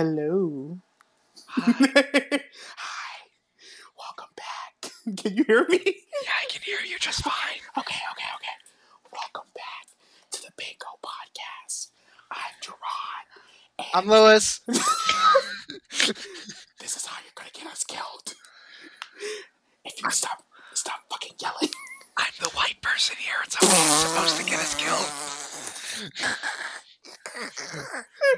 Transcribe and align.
Hello. 0.00 0.80
Hi. 1.46 3.18
Welcome 3.98 4.32
back. 4.34 4.92
Can 5.18 5.36
you 5.36 5.44
hear 5.44 5.66
me? 5.68 5.78
Yeah, 5.84 6.40
I 6.40 6.46
can 6.48 6.62
hear 6.62 6.78
you 6.88 6.98
just 6.98 7.22
fine. 7.22 7.60
Okay, 7.76 8.00
okay, 8.12 8.30
okay. 8.36 8.56
Welcome 9.12 9.50
back 9.54 9.88
to 10.30 10.40
the 10.40 10.52
Pingo 10.56 10.96
Podcast. 11.04 11.88
I'm 12.30 12.54
Jeron. 12.62 13.26
I'm 13.92 14.08
Louis. 14.08 14.60
This 16.80 16.96
is 16.96 17.04
how 17.04 17.18
you're 17.22 17.34
gonna 17.34 17.50
get 17.52 17.66
us 17.66 17.84
killed. 17.84 18.32
If 19.84 20.02
you 20.02 20.10
stop 20.10 20.42
stop 20.72 21.00
fucking 21.10 21.34
yelling. 21.42 21.68
I'm 22.16 22.32
the 22.40 22.48
white 22.56 22.80
person 22.80 23.16
here. 23.18 23.36
It's 23.44 23.56
how 23.56 23.66
supposed 23.66 24.38
to 24.38 24.44
get 24.44 24.60
us 24.60 24.74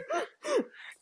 killed. 0.09 0.29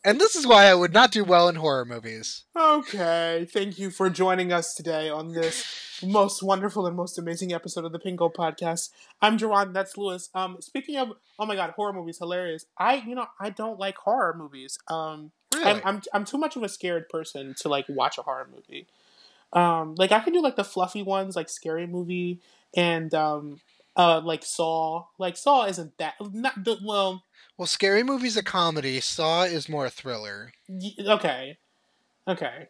And 0.03 0.19
this 0.19 0.35
is 0.35 0.47
why 0.47 0.65
I 0.65 0.73
would 0.73 0.93
not 0.93 1.11
do 1.11 1.23
well 1.23 1.47
in 1.47 1.55
horror 1.55 1.85
movies. 1.85 2.45
Okay, 2.57 3.47
thank 3.51 3.77
you 3.77 3.91
for 3.91 4.09
joining 4.09 4.51
us 4.51 4.73
today 4.73 5.09
on 5.09 5.31
this 5.33 5.99
most 6.03 6.41
wonderful 6.41 6.87
and 6.87 6.95
most 6.95 7.19
amazing 7.19 7.53
episode 7.53 7.85
of 7.85 7.91
the 7.91 7.99
Pingo 7.99 8.33
Podcast. 8.33 8.89
I'm 9.21 9.37
Jeron, 9.37 9.73
that's 9.73 9.97
Louis. 9.97 10.27
Um, 10.33 10.57
speaking 10.59 10.97
of, 10.97 11.11
oh 11.37 11.45
my 11.45 11.55
god, 11.55 11.71
horror 11.71 11.93
movies, 11.93 12.17
hilarious. 12.17 12.65
I, 12.79 12.95
you 12.95 13.13
know, 13.13 13.27
I 13.39 13.51
don't 13.51 13.77
like 13.77 13.97
horror 13.97 14.35
movies. 14.35 14.79
Um, 14.87 15.31
Really? 15.53 15.65
I'm, 15.65 15.81
I'm, 15.83 16.01
I'm 16.13 16.25
too 16.25 16.37
much 16.37 16.55
of 16.55 16.63
a 16.63 16.69
scared 16.69 17.07
person 17.09 17.53
to 17.59 17.69
like 17.69 17.85
watch 17.87 18.17
a 18.17 18.21
horror 18.23 18.47
movie. 18.51 18.87
Um, 19.53 19.95
like 19.97 20.11
I 20.11 20.21
can 20.21 20.33
do 20.33 20.41
like 20.41 20.55
the 20.55 20.63
fluffy 20.63 21.03
ones, 21.03 21.35
like 21.35 21.49
Scary 21.49 21.85
Movie 21.85 22.39
and 22.73 23.13
um, 23.13 23.59
uh, 23.97 24.21
like 24.23 24.43
Saw. 24.45 25.05
Like 25.19 25.35
Saw 25.35 25.65
isn't 25.65 25.97
that 25.97 26.13
not 26.33 26.63
the 26.63 26.77
well. 26.83 27.23
Well, 27.57 27.65
Scary 27.67 28.03
Movie's 28.03 28.37
a 28.37 28.43
comedy. 28.43 28.99
Saw 28.99 29.43
is 29.43 29.69
more 29.69 29.85
a 29.85 29.89
thriller. 29.89 30.53
y- 30.67 30.91
Okay, 31.07 31.57
okay, 32.27 32.67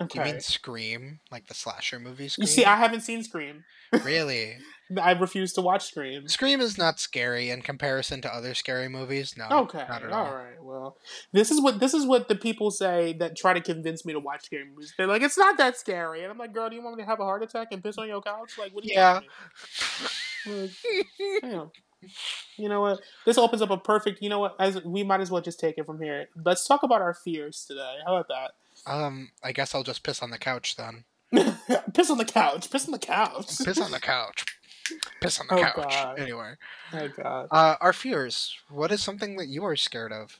Do 0.00 0.06
you 0.18 0.24
mean 0.24 0.40
Scream? 0.40 1.20
Like 1.30 1.48
the 1.48 1.54
slasher 1.54 1.98
movie 1.98 2.24
You 2.24 2.28
Scream? 2.30 2.46
see, 2.46 2.64
I 2.64 2.76
haven't 2.76 3.00
seen 3.02 3.22
Scream. 3.24 3.64
really? 4.04 4.56
I 5.02 5.12
refuse 5.12 5.52
to 5.54 5.60
watch 5.60 5.84
Scream. 5.86 6.28
Scream 6.28 6.62
is 6.62 6.78
not 6.78 6.98
scary 6.98 7.50
in 7.50 7.60
comparison 7.60 8.22
to 8.22 8.34
other 8.34 8.54
scary 8.54 8.88
movies. 8.88 9.34
No. 9.36 9.46
Okay, 9.64 9.84
Not 9.86 10.02
at 10.02 10.12
all 10.12 10.26
all. 10.28 10.34
right. 10.34 10.62
Well, 10.62 10.96
this 11.32 11.50
is 11.50 11.60
what 11.60 11.78
this 11.78 11.92
is 11.92 12.06
what 12.06 12.28
the 12.28 12.34
people 12.36 12.70
say 12.70 13.12
that 13.18 13.36
try 13.36 13.52
to 13.52 13.60
convince 13.60 14.06
me 14.06 14.14
to 14.14 14.18
watch 14.18 14.44
scary 14.46 14.64
movies. 14.66 14.94
They're 14.96 15.06
like, 15.06 15.20
"It's 15.20 15.36
not 15.36 15.58
that 15.58 15.76
scary," 15.76 16.22
and 16.22 16.30
I'm 16.32 16.38
like, 16.38 16.54
"Girl, 16.54 16.70
do 16.70 16.76
you 16.76 16.82
want 16.82 16.96
me 16.96 17.02
to 17.02 17.06
have 17.08 17.20
a 17.20 17.24
heart 17.24 17.42
attack 17.42 17.68
and 17.72 17.82
piss 17.82 17.98
on 17.98 18.08
your 18.08 18.22
couch? 18.22 18.52
Like, 18.58 18.72
what 18.72 18.82
do 18.84 18.88
you 18.88 18.94
Yeah. 18.96 19.20
Like, 20.46 20.70
damn. 21.42 21.70
You 22.56 22.68
know 22.68 22.80
what? 22.80 23.00
This 23.26 23.38
opens 23.38 23.62
up 23.62 23.70
a 23.70 23.76
perfect. 23.76 24.22
You 24.22 24.28
know 24.28 24.38
what? 24.40 24.56
As 24.58 24.82
we 24.84 25.02
might 25.02 25.20
as 25.20 25.30
well 25.30 25.42
just 25.42 25.60
take 25.60 25.78
it 25.78 25.86
from 25.86 26.00
here. 26.00 26.28
Let's 26.44 26.66
talk 26.66 26.82
about 26.82 27.00
our 27.02 27.14
fears 27.14 27.64
today. 27.66 27.96
How 28.06 28.16
about 28.16 28.28
that? 28.28 28.90
Um, 28.90 29.30
I 29.42 29.52
guess 29.52 29.74
I'll 29.74 29.82
just 29.82 30.02
piss 30.02 30.22
on 30.22 30.30
the 30.30 30.38
couch 30.38 30.76
then. 30.76 31.04
piss 31.94 32.10
on 32.10 32.18
the 32.18 32.24
couch. 32.24 32.70
Piss 32.70 32.86
on 32.86 32.92
the 32.92 32.98
couch. 32.98 33.58
Piss 33.64 33.80
on 33.80 33.90
the 33.90 34.00
couch. 34.00 34.44
Piss 35.20 35.40
on 35.40 35.46
the 35.48 35.54
Oh, 35.56 35.62
couch. 35.62 35.74
God. 35.92 36.18
Anyway. 36.18 36.54
oh 36.94 37.08
God. 37.08 37.48
Uh, 37.50 37.76
our 37.80 37.92
fears. 37.92 38.56
What 38.70 38.90
is 38.92 39.02
something 39.02 39.36
that 39.36 39.48
you 39.48 39.64
are 39.64 39.76
scared 39.76 40.12
of? 40.12 40.38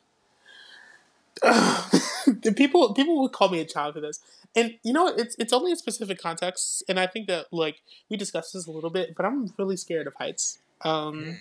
the 1.42 2.52
people 2.56 2.92
people 2.94 3.20
would 3.22 3.30
call 3.32 3.48
me 3.48 3.60
a 3.60 3.64
child 3.64 3.94
for 3.94 4.00
this 4.00 4.18
and 4.56 4.74
you 4.82 4.92
know 4.92 5.06
it's 5.06 5.36
it's 5.38 5.52
only 5.52 5.70
in 5.70 5.76
specific 5.76 6.20
contexts 6.20 6.82
and 6.88 6.98
i 6.98 7.06
think 7.06 7.28
that 7.28 7.46
like 7.52 7.76
we 8.10 8.16
discussed 8.16 8.54
this 8.54 8.66
a 8.66 8.70
little 8.72 8.90
bit 8.90 9.14
but 9.16 9.24
i'm 9.24 9.54
really 9.56 9.76
scared 9.76 10.08
of 10.08 10.14
heights 10.16 10.58
um 10.82 11.38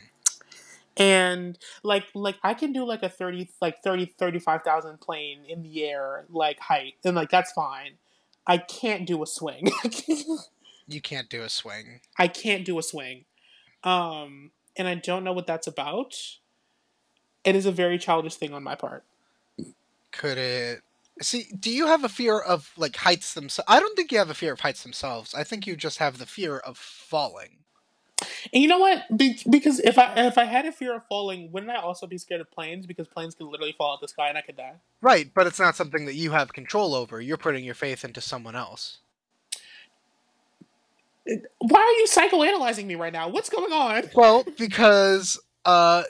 and 0.96 1.58
like 1.84 2.06
like 2.16 2.38
i 2.44 2.54
can 2.54 2.74
do 2.74 2.84
like 2.86 3.04
a 3.04 3.10
30 3.10 3.50
like 3.62 3.84
30 3.84 4.06
35000 4.18 5.00
plane 5.00 5.40
in 5.48 5.62
the 5.62 5.84
air 5.86 6.26
like 6.30 6.60
height 6.60 6.96
and 7.06 7.16
like 7.16 7.30
that's 7.30 7.52
fine 7.52 7.92
i 8.46 8.58
can't 8.58 9.06
do 9.06 9.22
a 9.24 9.28
swing 9.28 9.68
You 10.90 11.02
can't 11.02 11.30
do 11.30 11.44
a 11.44 11.50
swing. 11.50 12.00
i 12.18 12.28
can't 12.28 12.64
do 12.66 12.80
a 12.80 12.84
swing 12.84 13.26
um 13.84 14.52
and 14.78 14.88
i 14.88 14.96
don't 14.96 15.24
know 15.24 15.34
what 15.34 15.46
that's 15.46 15.68
about 15.68 16.16
it 17.44 17.56
is 17.56 17.66
a 17.66 17.72
very 17.72 17.98
childish 17.98 18.36
thing 18.36 18.54
on 18.54 18.64
my 18.64 18.76
part 18.76 19.04
Could 20.12 20.38
it? 20.38 20.82
See, 21.22 21.48
do 21.60 21.72
you 21.72 21.88
have 21.88 22.04
a 22.04 22.10
fear 22.10 22.40
of 22.40 22.72
like 22.78 22.96
heights 22.96 23.34
themselves? 23.34 23.68
I 23.68 23.80
don't 23.80 23.96
think 23.96 24.12
you 24.12 24.20
have 24.20 24.30
a 24.30 24.36
fear 24.36 24.54
of 24.54 24.60
heights 24.62 24.84
themselves. 24.84 25.34
I 25.34 25.44
think 25.44 25.66
you 25.66 25.76
just 25.76 25.98
have 25.98 26.18
the 26.20 26.26
fear 26.28 26.58
of 26.58 26.78
falling. 26.78 27.60
And 28.54 28.62
you 28.62 28.68
know 28.68 28.80
what? 28.80 29.06
Be- 29.16 29.40
because 29.50 29.80
if 29.80 29.98
I 29.98 30.14
if 30.28 30.38
I 30.38 30.46
had 30.46 30.66
a 30.66 30.72
fear 30.72 30.96
of 30.96 31.06
falling, 31.08 31.52
wouldn't 31.52 31.72
I 31.72 31.76
also 31.76 32.08
be 32.08 32.18
scared 32.18 32.42
of 32.42 32.52
planes? 32.52 32.86
Because 32.86 33.08
planes 33.08 33.36
can 33.36 33.50
literally 33.50 33.76
fall 33.78 33.94
out 33.94 34.02
the 34.02 34.08
sky 34.08 34.30
and 34.30 34.38
I 34.38 34.42
could 34.42 34.58
die. 34.58 34.76
Right, 35.02 35.32
but 35.34 35.48
it's 35.48 35.60
not 35.60 35.76
something 35.76 36.06
that 36.06 36.16
you 36.16 36.32
have 36.32 36.54
control 36.54 36.96
over. 36.96 37.22
You're 37.22 37.38
putting 37.38 37.64
your 37.64 37.76
faith 37.76 38.04
into 38.04 38.22
someone 38.22 38.56
else. 38.56 39.00
Why 41.60 41.80
are 41.82 41.92
you 41.92 42.08
psychoanalyzing 42.08 42.86
me 42.86 42.96
right 42.96 43.12
now? 43.12 43.28
What's 43.28 43.50
going 43.50 43.74
on? 43.74 44.10
Well, 44.16 44.46
because 44.58 45.40
uh 45.66 46.04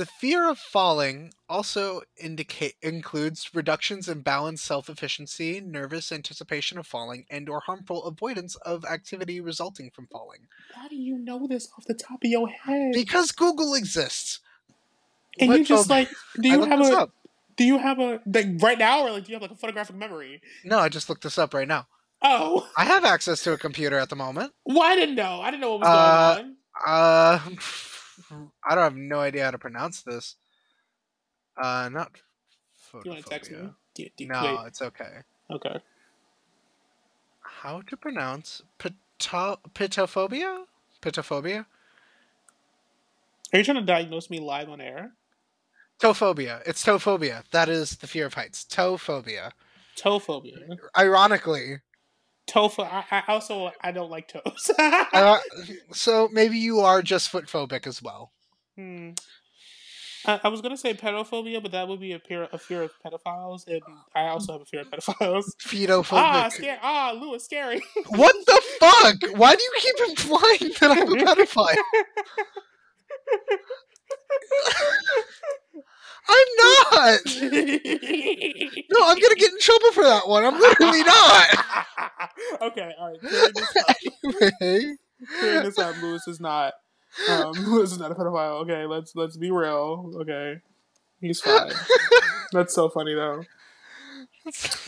the 0.00 0.06
fear 0.06 0.48
of 0.48 0.58
falling 0.58 1.30
also 1.46 2.00
indicate 2.16 2.72
includes 2.80 3.50
reductions 3.52 4.08
in 4.08 4.22
balance, 4.22 4.62
self-efficiency, 4.62 5.60
nervous 5.60 6.10
anticipation 6.10 6.78
of 6.78 6.86
falling, 6.86 7.26
and 7.28 7.50
or 7.50 7.60
harmful 7.60 8.04
avoidance 8.04 8.56
of 8.56 8.82
activity 8.86 9.42
resulting 9.42 9.90
from 9.90 10.06
falling. 10.06 10.46
How 10.74 10.88
do 10.88 10.96
you 10.96 11.18
know 11.18 11.46
this 11.46 11.68
off 11.76 11.84
the 11.84 11.92
top 11.92 12.24
of 12.24 12.30
your 12.30 12.48
head? 12.48 12.92
Because 12.94 13.30
Google 13.30 13.74
exists. 13.74 14.40
and 15.38 15.52
you 15.52 15.64
just 15.66 15.90
like 15.90 16.08
do 16.40 16.48
you 16.48 16.64
have 16.64 16.80
a 16.80 16.96
up. 16.96 17.10
do 17.58 17.64
you 17.64 17.76
have 17.76 17.98
a 17.98 18.22
like 18.24 18.46
right 18.62 18.78
now 18.78 19.02
or 19.02 19.10
like 19.10 19.24
do 19.24 19.32
you 19.32 19.34
have 19.36 19.42
like 19.42 19.50
a 19.50 19.54
photographic 19.56 19.96
memory? 19.96 20.40
No, 20.64 20.78
I 20.78 20.88
just 20.88 21.10
looked 21.10 21.24
this 21.24 21.36
up 21.36 21.52
right 21.52 21.68
now. 21.68 21.88
Oh, 22.22 22.66
I 22.74 22.86
have 22.86 23.04
access 23.04 23.42
to 23.44 23.52
a 23.52 23.58
computer 23.58 23.98
at 23.98 24.08
the 24.08 24.16
moment. 24.16 24.54
well 24.64 24.80
I 24.82 24.94
didn't 24.96 25.16
know. 25.16 25.42
I 25.42 25.50
didn't 25.50 25.60
know 25.60 25.72
what 25.72 25.80
was 25.80 25.88
Uh, 25.90 26.34
going 26.36 26.46
on. 26.46 26.56
Uh, 26.86 27.38
I 28.30 28.74
don't 28.74 28.84
have 28.84 28.96
no 28.96 29.20
idea 29.20 29.44
how 29.44 29.50
to 29.50 29.58
pronounce 29.58 30.02
this. 30.02 30.36
Uh, 31.60 31.88
not. 31.92 32.12
Do 32.92 33.00
you 33.04 33.10
want 33.12 33.24
to 33.24 33.28
text 33.30 33.50
me? 33.50 33.56
Do 33.94 34.02
you- 34.04 34.10
do 34.16 34.24
you- 34.24 34.30
No, 34.30 34.42
wait, 34.42 34.66
it's 34.68 34.82
okay. 34.82 35.22
okay. 35.50 35.80
How 37.40 37.82
to 37.82 37.96
pronounce 37.96 38.62
pito- 38.78 39.58
pitophobia? 39.74 40.66
Pitophobia? 41.02 41.66
Are 43.52 43.58
you 43.58 43.64
trying 43.64 43.76
to 43.78 43.82
diagnose 43.84 44.30
me 44.30 44.38
live 44.38 44.68
on 44.68 44.80
air? 44.80 45.12
Tophobia. 46.00 46.62
It's 46.66 46.84
tophobia. 46.84 47.44
That 47.50 47.68
is 47.68 47.96
the 47.98 48.06
fear 48.06 48.26
of 48.26 48.34
heights. 48.34 48.64
Tophobia. 48.64 49.52
Toephobia. 49.96 50.78
Ironically, 50.96 51.80
Tofu. 52.50 52.82
I, 52.82 53.04
I 53.10 53.22
also 53.28 53.70
I 53.80 53.92
don't 53.92 54.10
like 54.10 54.28
toes. 54.28 54.70
uh, 54.78 55.38
so 55.92 56.28
maybe 56.32 56.58
you 56.58 56.80
are 56.80 57.00
just 57.00 57.28
foot 57.28 57.46
phobic 57.46 57.86
as 57.86 58.02
well. 58.02 58.32
Hmm. 58.76 59.10
I, 60.26 60.40
I 60.44 60.48
was 60.48 60.60
gonna 60.60 60.76
say 60.76 60.92
pedophobia, 60.94 61.62
but 61.62 61.72
that 61.72 61.88
would 61.88 62.00
be 62.00 62.12
a 62.12 62.18
fear, 62.18 62.48
a 62.52 62.58
fear 62.58 62.82
of 62.82 62.90
pedophiles, 63.04 63.66
and 63.66 63.80
I 64.14 64.26
also 64.26 64.52
have 64.52 64.62
a 64.62 64.64
fear 64.64 64.80
of 64.80 64.90
pedophiles. 64.90 65.44
Fetophobic. 65.62 66.12
ah, 66.12 66.48
scary! 66.50 66.78
Ah, 66.82 67.16
Louis, 67.18 67.42
scary. 67.44 67.82
What 68.08 68.34
the 68.46 68.62
fuck? 68.78 69.38
Why 69.38 69.54
do 69.54 69.62
you 69.62 69.72
keep 69.78 70.08
implying 70.08 70.72
that 70.80 70.90
I'm 70.90 71.12
a 71.12 71.16
pedophile? 71.24 71.76
I'm 76.30 76.46
not. 76.56 77.20
No, 78.90 79.08
I'm 79.08 79.18
gonna 79.18 79.34
get 79.36 79.52
in 79.52 79.58
trouble 79.60 79.92
for 79.92 80.04
that 80.04 80.22
one. 80.26 80.44
I'm 80.44 80.58
literally 80.58 81.02
not. 81.02 81.48
okay, 82.62 82.92
all 82.98 83.10
right. 83.10 83.20
Clearing 83.20 83.52
this 83.54 83.76
up. 83.76 83.96
Anyway, 84.60 84.96
Clearing 85.38 85.64
this 85.64 85.78
up. 85.78 86.00
Louis 86.00 86.26
is 86.28 86.40
not. 86.40 86.74
Um, 87.28 87.52
Louis 87.66 87.90
is 87.92 87.98
not 87.98 88.12
a 88.12 88.14
pedophile. 88.14 88.62
Okay, 88.62 88.86
let's 88.86 89.16
let's 89.16 89.36
be 89.36 89.50
real. 89.50 90.12
Okay, 90.16 90.60
he's 91.20 91.40
fine. 91.40 91.72
That's 92.52 92.74
so 92.74 92.88
funny 92.88 93.14
though. 93.14 93.44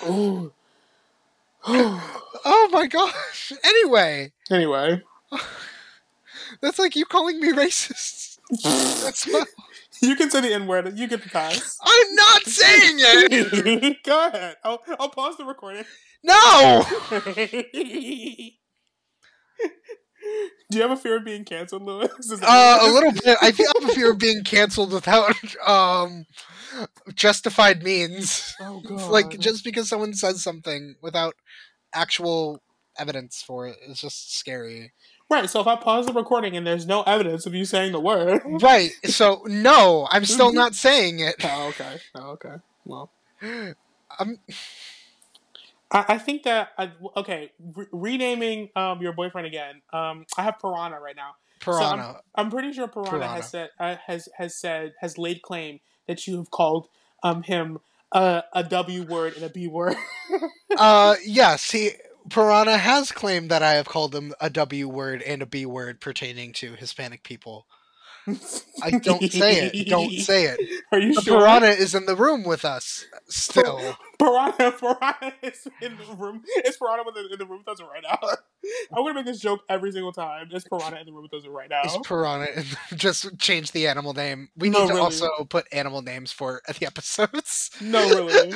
Oh. 0.02 0.52
oh 1.64 2.68
my 2.72 2.86
gosh. 2.86 3.52
Anyway, 3.62 4.32
anyway, 4.50 5.00
that's 6.60 6.78
like 6.78 6.96
you 6.96 7.04
calling 7.04 7.38
me 7.38 7.52
racist. 7.52 8.38
That's 9.04 9.26
what, 9.28 9.46
you 10.08 10.16
can 10.16 10.30
say 10.30 10.40
the 10.40 10.52
N 10.52 10.66
word. 10.66 10.98
You 10.98 11.06
get 11.06 11.22
the 11.22 11.30
pass. 11.30 11.78
I'm 11.82 12.14
not 12.14 12.42
saying 12.42 12.96
it. 12.98 14.02
Go 14.04 14.26
ahead. 14.26 14.56
I'll, 14.64 14.82
I'll 14.98 15.10
pause 15.10 15.36
the 15.36 15.44
recording. 15.44 15.84
No. 16.24 16.84
Do 20.70 20.78
you 20.78 20.82
have 20.82 20.90
a 20.90 20.96
fear 20.96 21.18
of 21.18 21.24
being 21.24 21.44
canceled, 21.44 21.82
Louis? 21.82 22.08
Uh, 22.42 22.78
a 22.82 22.90
little 22.90 23.12
bit. 23.12 23.36
I 23.42 23.52
feel 23.52 23.66
I 23.76 23.80
have 23.80 23.90
a 23.90 23.94
fear 23.94 24.12
of 24.12 24.18
being 24.18 24.42
canceled 24.44 24.92
without 24.92 25.36
um 25.66 26.24
justified 27.14 27.82
means. 27.82 28.54
Oh 28.60 28.80
god! 28.80 29.10
like 29.10 29.38
just 29.38 29.64
because 29.64 29.88
someone 29.88 30.14
says 30.14 30.42
something 30.42 30.94
without 31.02 31.34
actual 31.94 32.62
evidence 32.98 33.42
for 33.46 33.66
it 33.66 33.76
is 33.86 34.00
just 34.00 34.38
scary. 34.38 34.92
Right. 35.32 35.48
So 35.48 35.60
if 35.60 35.66
I 35.66 35.76
pause 35.76 36.04
the 36.04 36.12
recording 36.12 36.58
and 36.58 36.66
there's 36.66 36.86
no 36.86 37.02
evidence 37.04 37.46
of 37.46 37.54
you 37.54 37.64
saying 37.64 37.92
the 37.92 38.00
word. 38.00 38.42
Right. 38.44 38.90
So 39.06 39.42
no, 39.46 40.06
I'm 40.10 40.26
still 40.26 40.52
not 40.52 40.74
saying 40.74 41.20
it. 41.20 41.36
Oh, 41.42 41.68
okay. 41.68 41.96
Oh, 42.14 42.30
okay. 42.32 42.56
Well, 42.84 43.10
I'm 43.40 44.38
I, 45.90 46.04
I 46.08 46.18
think 46.18 46.42
that 46.42 46.72
I, 46.76 46.92
okay. 47.16 47.50
Re- 47.74 47.86
renaming 47.92 48.68
um 48.76 49.00
your 49.00 49.14
boyfriend 49.14 49.46
again. 49.46 49.80
Um, 49.90 50.26
I 50.36 50.42
have 50.42 50.58
Piranha 50.60 51.00
right 51.00 51.16
now. 51.16 51.36
Piranha. 51.60 52.20
I'm 52.34 52.50
pretty 52.50 52.74
sure 52.74 52.86
Piranha, 52.86 53.10
Piranha. 53.10 53.34
has 53.36 53.48
said 53.48 53.70
uh, 53.80 53.96
has 54.06 54.28
has 54.36 54.54
said 54.54 54.92
has 55.00 55.16
laid 55.16 55.40
claim 55.40 55.80
that 56.08 56.26
you 56.26 56.36
have 56.36 56.50
called 56.50 56.88
um 57.22 57.42
him 57.42 57.78
a 58.12 58.42
a 58.52 58.64
W 58.64 59.04
word 59.04 59.34
and 59.36 59.44
a 59.44 59.48
B 59.48 59.66
word. 59.66 59.96
uh, 60.76 61.14
yes, 61.24 61.70
he 61.70 61.92
Piranha 62.30 62.78
has 62.78 63.12
claimed 63.12 63.50
that 63.50 63.62
I 63.62 63.72
have 63.72 63.86
called 63.86 64.14
him 64.14 64.32
a 64.40 64.50
W 64.50 64.88
word 64.88 65.22
and 65.22 65.42
a 65.42 65.46
B 65.46 65.66
word 65.66 66.00
pertaining 66.00 66.52
to 66.54 66.74
Hispanic 66.74 67.22
people. 67.22 67.66
I 68.82 68.90
don't 68.90 69.30
say 69.30 69.60
it. 69.60 69.88
Don't 69.88 70.12
say 70.12 70.44
it. 70.46 70.58
Are 70.92 70.98
you 70.98 71.14
sure? 71.14 71.38
Piranha 71.38 71.68
is 71.68 71.94
in 71.94 72.06
the 72.06 72.16
room 72.16 72.44
with 72.44 72.64
us 72.64 73.04
still. 73.28 73.96
Piranha, 74.18 74.72
Piranha 74.72 75.32
is 75.42 75.66
in 75.80 75.96
the 75.96 76.14
room. 76.16 76.42
It's 76.56 76.76
Piranha 76.76 77.04
in 77.08 77.14
the, 77.14 77.32
in 77.32 77.38
the 77.38 77.46
room 77.46 77.62
with 77.66 77.80
us 77.80 77.82
right 77.82 78.02
now. 78.02 78.18
I'm 78.96 79.02
gonna 79.04 79.14
make 79.14 79.26
this 79.26 79.40
joke 79.40 79.60
every 79.68 79.92
single 79.92 80.12
time. 80.12 80.48
It's 80.52 80.64
Piranha 80.64 81.00
in 81.00 81.06
the 81.06 81.12
room 81.12 81.28
with 81.30 81.42
us 81.42 81.46
right 81.48 81.68
now. 81.70 81.84
Is 81.84 81.96
Piranha 82.04 82.46
in 82.56 82.64
just 82.96 83.38
change 83.38 83.72
the 83.72 83.86
animal 83.88 84.14
name? 84.14 84.48
We 84.56 84.70
No, 84.70 84.80
need 84.80 84.88
to 84.88 84.94
really. 84.94 85.04
also 85.04 85.44
put 85.44 85.66
animal 85.72 86.02
names 86.02 86.32
for 86.32 86.62
the 86.78 86.86
episodes. 86.86 87.70
No, 87.80 88.08
really. 88.08 88.54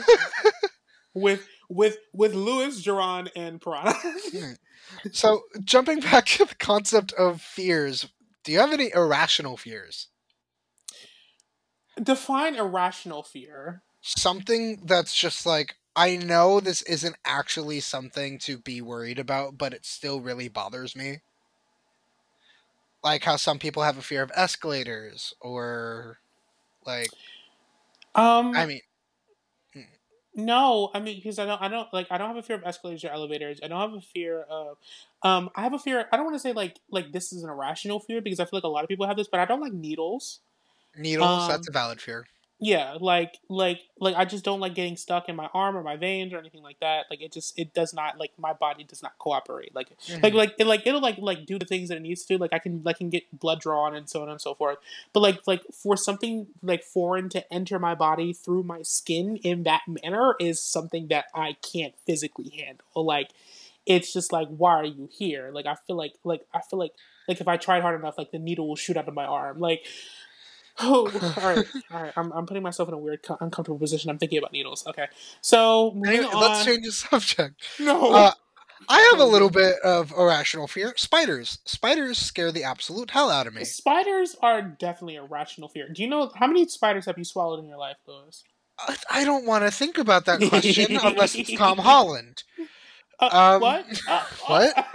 with 1.15 1.41
with 1.69 1.99
with 2.13 2.35
Louis, 2.35 2.81
Jeron, 2.83 3.29
and 3.37 3.61
Piranha. 3.61 3.95
So 5.13 5.43
jumping 5.65 6.01
back 6.01 6.27
to 6.27 6.45
the 6.45 6.55
concept 6.55 7.13
of 7.15 7.43
fears, 7.43 8.07
do 8.45 8.53
you 8.53 8.61
have 8.61 8.73
any 8.73 8.93
irrational 8.95 9.57
fears? 9.57 10.09
Define 12.01 12.55
irrational 12.55 13.23
fear. 13.23 13.83
Something 14.01 14.83
that's 14.85 15.15
just 15.15 15.47
like 15.47 15.77
I 15.97 16.17
know 16.17 16.61
this 16.61 16.83
isn't 16.83 17.17
actually 17.25 17.81
something 17.81 18.39
to 18.41 18.59
be 18.59 18.81
worried 18.81 19.19
about, 19.19 19.57
but 19.57 19.73
it 19.73 19.87
still 19.87 20.21
really 20.21 20.49
bothers 20.49 20.95
me. 20.95 21.21
Like 23.03 23.25
how 23.25 23.37
some 23.37 23.59
people 23.59 23.83
have 23.83 23.97
a 23.99 24.03
fear 24.03 24.23
of 24.23 24.31
escalators 24.35 25.35
or 25.41 26.19
like 26.85 27.11
Um, 28.15 28.55
I 28.55 28.67
mean 28.67 28.81
no, 30.37 30.91
I 30.95 31.01
mean 31.01 31.17
because 31.17 31.39
I 31.39 31.47
don't, 31.47 31.61
I 31.61 31.69
don't 31.69 31.93
like, 31.93 32.07
I 32.11 32.19
don't 32.19 32.29
have 32.29 32.37
a 32.37 32.43
fear 32.43 32.57
of 32.57 32.65
escalators 32.65 33.05
or 33.05 33.09
elevators. 33.09 33.59
I 33.63 33.69
don't 33.69 33.81
have 33.81 33.95
a 33.95 34.01
fear 34.03 34.43
of, 34.43 34.77
um, 35.23 35.51
I 35.57 35.63
have 35.63 35.73
a 35.73 35.79
fear. 35.79 36.07
I 36.13 36.17
don't 36.17 36.27
want 36.27 36.37
to 36.37 36.41
say 36.41 36.53
like 36.53 36.79
like 36.91 37.13
this 37.13 37.33
is 37.33 37.43
an 37.43 37.51
irrational 37.51 38.01
fear 38.01 38.21
because 38.21 38.39
I 38.39 38.45
feel 38.45 38.59
like 38.59 38.65
a 38.65 38.69
lot 38.69 38.85
of 38.85 38.89
people 38.89 39.07
have 39.07 39.17
this, 39.17 39.29
but 39.29 39.41
I 39.41 39.47
don't 39.47 39.61
like 39.61 39.73
needles. 39.73 40.41
needles, 40.97 41.29
Um, 41.29 41.49
that's 41.49 41.69
a 41.69 41.73
valid 41.73 42.01
fear. 42.01 42.27
Yeah, 42.59 42.97
like 42.99 43.37
like 43.51 43.83
like 44.01 44.17
I 44.17 44.25
just 44.25 44.43
don't 44.43 44.61
like 44.61 44.75
getting 44.75 44.97
stuck 44.97 45.29
in 45.29 45.37
my 45.37 45.51
arm 45.53 45.77
or 45.77 45.83
my 45.83 45.97
veins 45.97 46.33
or 46.33 46.39
anything 46.39 46.63
like 46.63 46.81
that. 46.81 47.05
Like 47.11 47.21
it 47.21 47.31
just 47.31 47.59
it 47.59 47.75
does 47.75 47.93
not 47.93 48.19
like 48.19 48.33
my 48.39 48.55
body 48.55 48.83
does 48.83 49.03
not 49.03 49.19
cooperate. 49.19 49.75
Like 49.75 49.91
like 50.23 50.33
Mhm. 50.33 50.37
like 50.37 50.55
it 50.59 50.67
like 50.67 50.87
it'll 50.87 51.03
like 51.03 51.19
like 51.19 51.45
do 51.45 51.59
the 51.59 51.67
things 51.67 51.91
that 51.91 51.97
it 51.99 52.01
needs 52.03 52.25
to. 52.25 52.39
Like 52.39 52.55
I 52.55 52.59
can 52.59 52.81
like 52.83 52.97
can 52.97 53.11
get 53.11 53.25
blood 53.39 53.61
drawn 53.61 53.95
and 53.95 54.09
so 54.09 54.23
on 54.23 54.31
and 54.31 54.41
so 54.41 54.55
forth. 54.55 54.79
But 55.13 55.21
like 55.21 55.47
like 55.47 55.65
for 55.71 55.99
something 55.99 56.47
like 56.63 56.83
foreign 56.83 57.29
to 57.31 57.53
enter 57.53 57.79
my 57.79 57.95
body 57.95 58.33
through 58.33 58.63
my 58.63 58.81
skin 58.81 59.37
in 59.37 59.65
that 59.65 59.83
manner 59.87 60.35
is 60.41 60.63
something 60.63 61.09
that 61.09 61.27
I 61.35 61.57
can't 61.61 61.95
physically 62.07 62.49
handle. 62.49 62.87
Like 63.05 63.33
it's 63.85 64.15
just 64.15 64.33
like 64.33 64.49
why 64.49 64.73
are 64.77 64.85
you 64.85 65.11
here? 65.13 65.51
Like 65.53 65.67
I 65.67 65.75
feel 65.87 65.97
like 65.97 66.15
like 66.25 66.47
I 66.55 66.63
feel 66.63 66.79
like 66.79 66.93
like 67.29 67.39
if 67.43 67.49
I 67.49 67.59
tried 67.59 67.83
hard 67.83 68.01
enough, 68.01 68.17
like 68.17 68.31
the 68.31 68.39
needle 68.39 68.67
will 68.67 68.77
shoot 68.77 68.97
out 68.97 69.09
of 69.09 69.15
my 69.15 69.27
arm. 69.27 69.59
Like 69.59 69.85
Oh, 70.79 71.11
all 71.39 71.55
right, 71.55 71.67
all 71.91 72.03
right. 72.03 72.13
I'm, 72.17 72.33
I'm 72.33 72.47
putting 72.47 72.63
myself 72.63 72.89
in 72.89 72.95
a 72.95 72.99
weird, 72.99 73.21
uncomfortable 73.41 73.79
position. 73.79 74.11
I'm 74.11 74.19
thinking 74.19 74.39
about 74.39 74.53
needles. 74.53 74.87
Okay, 74.87 75.07
so 75.41 75.93
moving 75.95 76.25
on. 76.25 76.41
let's 76.41 76.65
change 76.65 76.85
the 76.85 76.93
subject. 76.93 77.63
no, 77.81 78.13
Uh, 78.13 78.33
I 78.89 79.01
have 79.11 79.21
a 79.21 79.25
little 79.25 79.49
bit 79.49 79.77
of 79.83 80.13
irrational 80.13 80.67
fear. 80.67 80.93
Spiders. 80.97 81.59
Spiders 81.65 82.19
scare 82.19 82.53
the 82.53 82.63
absolute 82.65 83.11
hell 83.11 83.31
out 83.31 83.47
of 83.47 83.55
me. 83.55 83.65
spiders 83.65 84.37
are 84.43 84.61
definitely 84.61 85.17
a 85.17 85.23
rational 85.25 85.69
fear. 85.69 85.89
Do 85.89 86.03
you 86.03 86.09
know 86.09 86.31
how 86.35 86.47
many 86.47 86.69
spiders 86.69 87.07
have 87.07 87.17
you 87.17 87.25
swallowed 87.25 87.59
in 87.61 87.67
your 87.67 87.79
life, 87.79 87.97
Louis? 88.07 88.45
I- 88.79 88.97
I 89.11 89.25
don't 89.25 89.47
want 89.47 89.65
to 89.65 89.71
think 89.71 89.97
about 89.97 90.27
that 90.27 90.41
question 90.51 90.95
unless 91.03 91.35
it's 91.35 91.55
Tom 91.57 91.79
Holland. 91.79 92.43
Uh, 93.19 93.55
Um, 93.55 93.61
what? 93.63 93.87
Uh, 94.07 94.25
what? 94.47 94.87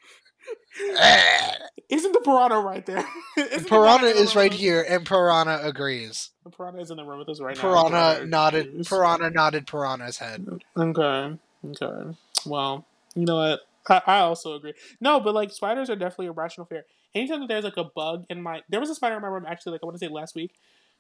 Isn't 1.88 2.12
the 2.12 2.20
piranha 2.20 2.60
right 2.60 2.86
there? 2.86 3.04
Isn't 3.36 3.68
Piranha 3.68 4.06
the 4.06 4.20
is 4.20 4.36
right 4.36 4.52
here, 4.52 4.84
and 4.88 5.04
Piranha 5.04 5.60
agrees. 5.62 6.30
The 6.44 6.50
piranha 6.50 6.80
is 6.80 6.90
in 6.90 6.96
the 6.96 7.04
room 7.04 7.18
with 7.18 7.28
us 7.28 7.40
right 7.40 7.56
now. 7.56 7.62
Piranha 7.62 8.26
nodded. 8.26 8.68
agrees. 8.68 8.88
Piranha 8.88 9.30
nodded 9.30 9.66
Piranha's 9.66 10.18
head. 10.18 10.46
Okay. 10.76 11.38
Okay. 11.64 12.16
Well, 12.46 12.86
you 13.14 13.24
know 13.26 13.36
what? 13.36 13.60
I, 13.88 14.02
I 14.06 14.18
also 14.20 14.54
agree. 14.54 14.74
No, 15.00 15.18
but 15.20 15.34
like 15.34 15.50
spiders 15.50 15.90
are 15.90 15.96
definitely 15.96 16.28
a 16.28 16.32
rational 16.32 16.66
fear. 16.66 16.84
Anytime 17.14 17.40
that 17.40 17.48
there's 17.48 17.64
like 17.64 17.76
a 17.76 17.84
bug 17.84 18.24
in 18.30 18.40
my, 18.40 18.62
there 18.68 18.78
was 18.78 18.90
a 18.90 18.94
spider 18.94 19.16
in 19.16 19.22
my 19.22 19.28
room 19.28 19.44
actually. 19.48 19.72
Like 19.72 19.80
I 19.82 19.86
want 19.86 19.98
to 19.98 20.04
say 20.06 20.10
last 20.12 20.34
week. 20.36 20.52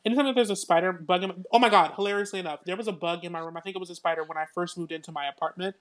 Anytime 0.04 0.26
that 0.26 0.34
there's 0.34 0.50
a 0.50 0.56
spider 0.56 0.92
bug 0.92 1.22
in, 1.22 1.28
my, 1.28 1.34
oh 1.52 1.58
my 1.58 1.68
god! 1.68 1.92
Hilariously 1.94 2.40
enough, 2.40 2.60
there 2.64 2.76
was 2.76 2.88
a 2.88 2.92
bug 2.92 3.22
in 3.24 3.32
my 3.32 3.38
room. 3.38 3.56
I 3.56 3.60
think 3.60 3.76
it 3.76 3.80
was 3.80 3.90
a 3.90 3.94
spider 3.94 4.24
when 4.24 4.38
I 4.38 4.46
first 4.54 4.78
moved 4.78 4.92
into 4.92 5.12
my 5.12 5.28
apartment. 5.28 5.76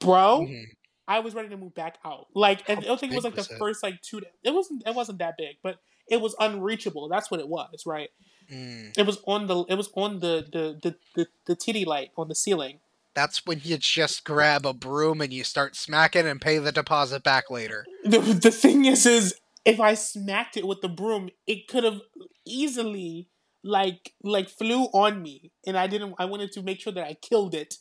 Bro, 0.00 0.46
Mhm. 0.48 0.64
I 1.10 1.18
was 1.20 1.34
ready 1.34 1.48
to 1.48 1.56
move 1.56 1.74
back 1.74 1.98
out. 2.04 2.28
Like, 2.34 2.68
and 2.68 2.84
How 2.84 2.94
I 2.94 2.96
think 2.96 3.12
it 3.12 3.16
was 3.16 3.24
like 3.24 3.36
was 3.36 3.48
the 3.48 3.56
it? 3.56 3.58
first 3.58 3.82
like 3.82 4.00
two. 4.00 4.22
It 4.44 4.54
wasn't. 4.54 4.82
It 4.86 4.94
wasn't 4.94 5.18
that 5.18 5.34
big, 5.36 5.56
but 5.62 5.78
it 6.08 6.20
was 6.20 6.34
unreachable. 6.38 7.08
That's 7.08 7.30
what 7.30 7.40
it 7.40 7.48
was, 7.48 7.82
right? 7.84 8.10
Mm. 8.50 8.96
It 8.96 9.06
was 9.06 9.18
on 9.26 9.46
the. 9.48 9.64
It 9.68 9.74
was 9.74 9.90
on 9.94 10.20
the 10.20 10.46
the 10.50 10.78
the 10.82 10.96
the, 11.16 11.26
the 11.46 11.56
titty 11.56 11.84
light 11.84 12.10
on 12.16 12.28
the 12.28 12.34
ceiling. 12.34 12.78
That's 13.12 13.44
when 13.44 13.60
you 13.64 13.76
just 13.76 14.22
grab 14.24 14.64
a 14.64 14.72
broom 14.72 15.20
and 15.20 15.32
you 15.32 15.42
start 15.42 15.74
smacking 15.74 16.26
and 16.28 16.40
pay 16.40 16.58
the 16.58 16.70
deposit 16.70 17.24
back 17.24 17.50
later. 17.50 17.84
the 18.04 18.20
the 18.20 18.52
thing 18.52 18.84
is 18.84 19.04
is 19.04 19.34
if 19.64 19.80
I 19.80 19.94
smacked 19.94 20.56
it 20.56 20.66
with 20.66 20.80
the 20.80 20.88
broom, 20.88 21.30
it 21.46 21.66
could 21.66 21.82
have 21.84 22.00
easily 22.46 23.28
like 23.62 24.14
like 24.22 24.48
flew 24.48 24.84
on 24.92 25.22
me, 25.22 25.50
and 25.66 25.76
I 25.76 25.86
didn't. 25.86 26.14
I 26.18 26.24
wanted 26.26 26.52
to 26.52 26.62
make 26.62 26.80
sure 26.80 26.92
that 26.92 27.04
I 27.04 27.14
killed 27.14 27.54
it. 27.54 27.78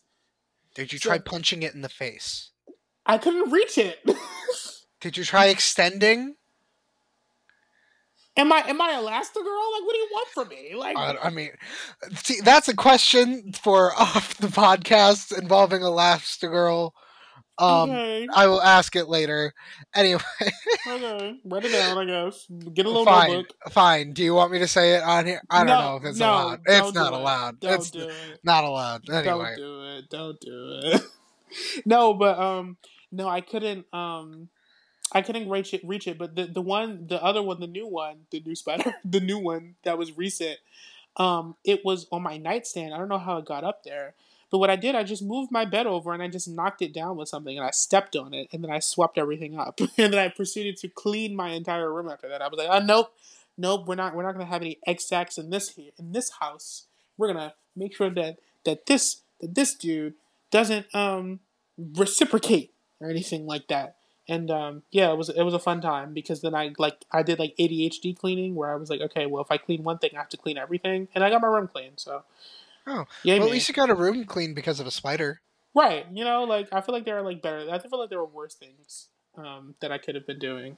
Did 0.75 0.91
you 0.93 0.99
So- 0.99 1.09
try 1.09 1.19
punching 1.19 1.63
it 1.63 1.73
in 1.75 1.81
the 1.81 1.89
face? 1.89 2.49
I 3.05 3.17
couldn't 3.17 3.51
reach 3.51 3.77
it. 3.77 3.99
Did 5.01 5.17
you 5.17 5.23
try 5.23 5.47
extending? 5.47 6.35
am 8.37 8.53
I 8.53 8.59
am 8.67 8.81
I 8.81 8.91
Elastigirl? 8.91 9.73
Like, 9.73 9.83
what 9.85 9.93
do 9.93 9.97
you 9.97 10.07
want 10.11 10.27
from 10.29 10.47
me? 10.49 10.73
Like, 10.75 10.95
I, 10.97 11.17
I 11.23 11.29
mean, 11.29 11.49
see, 12.15 12.39
that's 12.41 12.67
a 12.69 12.75
question 12.75 13.51
for 13.53 13.93
off 13.99 14.37
the 14.37 14.47
podcast 14.47 15.37
involving 15.37 15.81
Elastigirl. 15.81 16.91
Um, 17.57 17.89
okay, 17.89 18.25
I 18.33 18.47
will 18.47 18.61
ask 18.61 18.95
it 18.95 19.09
later. 19.09 19.53
Anyway, 19.93 20.21
okay, 20.87 21.37
write 21.43 21.65
it 21.65 21.71
down. 21.73 21.97
I 21.97 22.05
guess 22.05 22.45
get 22.73 22.85
a 22.85 22.89
little 22.89 23.03
fine, 23.03 23.31
notebook. 23.31 23.55
fine. 23.73 24.13
Do 24.13 24.23
you 24.23 24.33
want 24.33 24.53
me 24.53 24.59
to 24.59 24.67
say 24.67 24.93
it 24.95 25.03
on 25.03 25.25
here? 25.25 25.41
I 25.49 25.57
don't 25.65 25.67
No, 25.67 25.81
know 25.81 25.95
if 25.97 26.05
it's 26.05 26.19
no, 26.19 26.25
allowed. 26.31 26.59
It's 26.65 26.93
not 26.93 27.11
it. 27.13 27.19
allowed. 27.19 27.59
Don't 27.59 27.73
It's 27.73 27.91
do 27.91 28.07
it. 28.07 28.39
not 28.45 28.63
allowed. 28.63 29.09
Anyway, 29.09 29.55
Don't 29.57 29.57
do 29.57 29.83
it. 29.83 30.09
Don't 30.09 30.39
do 30.39 30.79
it. 30.83 31.01
no, 31.85 32.13
but 32.13 32.39
um, 32.39 32.77
no, 33.11 33.27
I 33.27 33.41
couldn't. 33.41 33.85
Um, 33.93 34.49
I 35.11 35.21
couldn't 35.21 35.49
reach 35.49 35.73
it. 35.73 35.81
Reach 35.83 36.07
it. 36.07 36.17
But 36.17 36.35
the 36.35 36.45
the 36.45 36.61
one, 36.61 37.07
the 37.07 37.21
other 37.23 37.41
one, 37.41 37.59
the 37.59 37.67
new 37.67 37.87
one, 37.87 38.21
the 38.31 38.41
new 38.45 38.55
spider, 38.55 38.95
the 39.05 39.19
new 39.19 39.39
one 39.39 39.75
that 39.83 39.97
was 39.97 40.17
recent. 40.17 40.57
Um, 41.17 41.55
it 41.63 41.83
was 41.83 42.07
on 42.11 42.21
my 42.21 42.37
nightstand. 42.37 42.93
I 42.93 42.97
don't 42.97 43.09
know 43.09 43.17
how 43.17 43.37
it 43.37 43.45
got 43.45 43.63
up 43.63 43.83
there. 43.83 44.13
But 44.51 44.57
what 44.57 44.69
I 44.69 44.75
did, 44.75 44.95
I 44.95 45.03
just 45.03 45.21
moved 45.21 45.51
my 45.51 45.65
bed 45.65 45.85
over 45.85 46.11
and 46.11 46.23
I 46.23 46.27
just 46.27 46.47
knocked 46.47 46.81
it 46.81 46.93
down 46.93 47.17
with 47.17 47.29
something 47.29 47.55
and 47.55 47.65
I 47.65 47.69
stepped 47.69 48.15
on 48.15 48.33
it 48.33 48.47
and 48.51 48.63
then 48.63 48.71
I 48.71 48.79
swept 48.79 49.17
everything 49.17 49.57
up 49.57 49.79
and 49.97 50.13
then 50.13 50.15
I 50.15 50.29
proceeded 50.29 50.77
to 50.77 50.87
clean 50.87 51.35
my 51.35 51.49
entire 51.49 51.93
room 51.93 52.09
after 52.09 52.27
that. 52.29 52.41
I 52.41 52.47
was 52.47 52.57
like, 52.57 52.69
oh 52.69 52.83
nope, 52.83 53.13
nope, 53.57 53.87
we're 53.87 53.95
not 53.95 54.15
we're 54.15 54.23
not 54.23 54.33
gonna 54.33 54.45
have 54.45 54.61
any 54.61 54.79
egg 54.87 55.01
sacks 55.01 55.37
in 55.37 55.49
this 55.49 55.69
here 55.69 55.91
in 55.99 56.13
this 56.13 56.31
house. 56.39 56.85
We're 57.17 57.31
gonna 57.31 57.53
make 57.75 57.95
sure 57.95 58.09
that 58.09 58.39
that 58.65 58.87
this 58.87 59.21
that 59.39 59.53
this 59.53 59.75
dude 59.75 60.15
doesn't 60.51 60.93
um 60.95 61.39
reciprocate 61.77 62.73
or 62.99 63.09
anything 63.09 63.45
like 63.45 63.67
that. 63.67 63.95
And 64.27 64.51
um, 64.51 64.83
yeah, 64.91 65.11
it 65.11 65.17
was 65.17 65.29
it 65.29 65.41
was 65.41 65.53
a 65.55 65.59
fun 65.59 65.81
time 65.81 66.13
because 66.13 66.41
then 66.41 66.53
I 66.53 66.73
like 66.77 67.05
I 67.11 67.23
did 67.23 67.39
like 67.39 67.55
ADHD 67.59 68.17
cleaning 68.17 68.53
where 68.55 68.71
I 68.71 68.75
was 68.75 68.89
like, 68.89 69.01
okay, 69.01 69.25
well 69.25 69.43
if 69.43 69.51
I 69.51 69.57
clean 69.57 69.83
one 69.83 69.97
thing, 69.97 70.11
I 70.13 70.19
have 70.19 70.29
to 70.29 70.37
clean 70.37 70.57
everything, 70.57 71.07
and 71.15 71.23
I 71.23 71.29
got 71.29 71.41
my 71.41 71.47
room 71.47 71.67
clean. 71.67 71.93
So 71.97 72.23
Oh, 72.87 73.05
yeah, 73.23 73.35
well, 73.37 73.47
at 73.47 73.51
least 73.51 73.67
you 73.67 73.75
got 73.75 73.89
a 73.89 73.95
room 73.95 74.25
clean 74.25 74.53
because 74.53 74.79
of 74.79 74.87
a 74.87 74.91
spider. 74.91 75.41
right. 75.75 76.05
You 76.11 76.23
know, 76.25 76.43
like 76.43 76.69
I 76.73 76.81
feel 76.81 76.93
like 76.93 77.05
there 77.05 77.17
are 77.17 77.21
like 77.21 77.41
better. 77.41 77.69
I 77.71 77.79
feel 77.79 77.99
like 77.99 78.09
there 78.09 78.19
were 78.19 78.25
worse 78.25 78.55
things 78.55 79.07
um, 79.37 79.75
that 79.81 79.91
I 79.91 79.97
could 79.97 80.15
have 80.15 80.25
been 80.25 80.39
doing. 80.39 80.77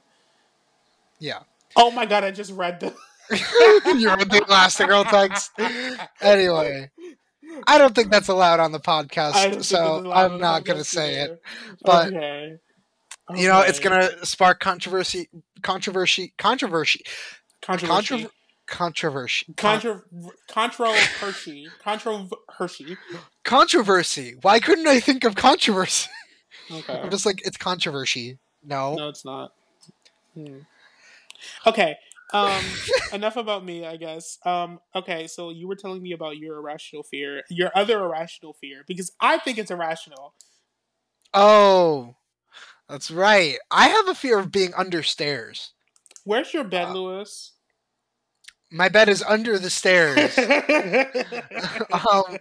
Yeah. 1.18 1.40
Oh 1.76 1.90
my 1.90 2.04
god! 2.04 2.24
I 2.24 2.30
just 2.30 2.52
read 2.52 2.80
the. 2.80 2.94
you 3.30 4.08
read 4.08 4.30
the 4.30 4.44
Elastigirl 4.46 5.08
text. 5.08 5.52
Anyway, 6.20 6.90
I 7.66 7.78
don't 7.78 7.94
think 7.94 8.10
that's 8.10 8.28
allowed 8.28 8.60
on 8.60 8.72
the 8.72 8.80
podcast, 8.80 9.32
think 9.34 9.54
this 9.54 9.64
is 9.64 9.68
so 9.68 10.12
I'm 10.12 10.38
not 10.38 10.64
gonna 10.64 10.80
podcast 10.80 10.86
say 10.86 11.14
it. 11.22 11.42
But 11.82 12.08
okay. 12.08 12.58
you 13.34 13.48
know, 13.48 13.60
it's 13.60 13.78
gonna 13.78 14.24
spark 14.24 14.60
controversy, 14.60 15.28
controversy, 15.62 16.34
controversy, 16.38 17.04
controversy. 17.62 17.88
controversy, 17.94 18.30
controversy, 18.66 19.46
Contro 19.56 20.02
controversy. 20.48 21.68
Controversy. 21.82 22.96
controversy. 23.44 24.36
Why 24.42 24.60
couldn't 24.60 24.86
I 24.86 25.00
think 25.00 25.24
of 25.24 25.34
controversy? 25.34 26.08
Okay. 26.70 27.00
I'm 27.00 27.10
just 27.10 27.26
like 27.26 27.44
it's 27.44 27.56
controversy. 27.56 28.38
No. 28.64 28.94
No, 28.94 29.08
it's 29.08 29.24
not. 29.24 29.52
Hmm. 30.34 30.58
Okay. 31.66 31.96
Um, 32.32 32.62
enough 33.12 33.36
about 33.36 33.64
me, 33.64 33.84
I 33.84 33.96
guess. 33.96 34.38
Um, 34.44 34.80
okay, 34.94 35.26
so 35.26 35.50
you 35.50 35.68
were 35.68 35.76
telling 35.76 36.02
me 36.02 36.12
about 36.12 36.38
your 36.38 36.56
irrational 36.56 37.02
fear, 37.02 37.42
your 37.50 37.70
other 37.74 38.02
irrational 38.02 38.54
fear, 38.54 38.84
because 38.86 39.12
I 39.20 39.38
think 39.38 39.58
it's 39.58 39.70
irrational. 39.70 40.34
Oh, 41.34 42.14
that's 42.88 43.10
right. 43.10 43.58
I 43.70 43.88
have 43.88 44.08
a 44.08 44.14
fear 44.14 44.38
of 44.38 44.52
being 44.52 44.74
under 44.74 45.02
stairs. 45.02 45.72
Where's 46.24 46.52
your 46.52 46.64
bed, 46.64 46.88
Uh, 46.88 46.94
Louis? 46.94 47.52
My 48.70 48.88
bed 48.88 49.08
is 49.08 49.22
under 49.22 49.58
the 49.58 49.70
stairs. 49.70 50.38
um, 51.92 52.38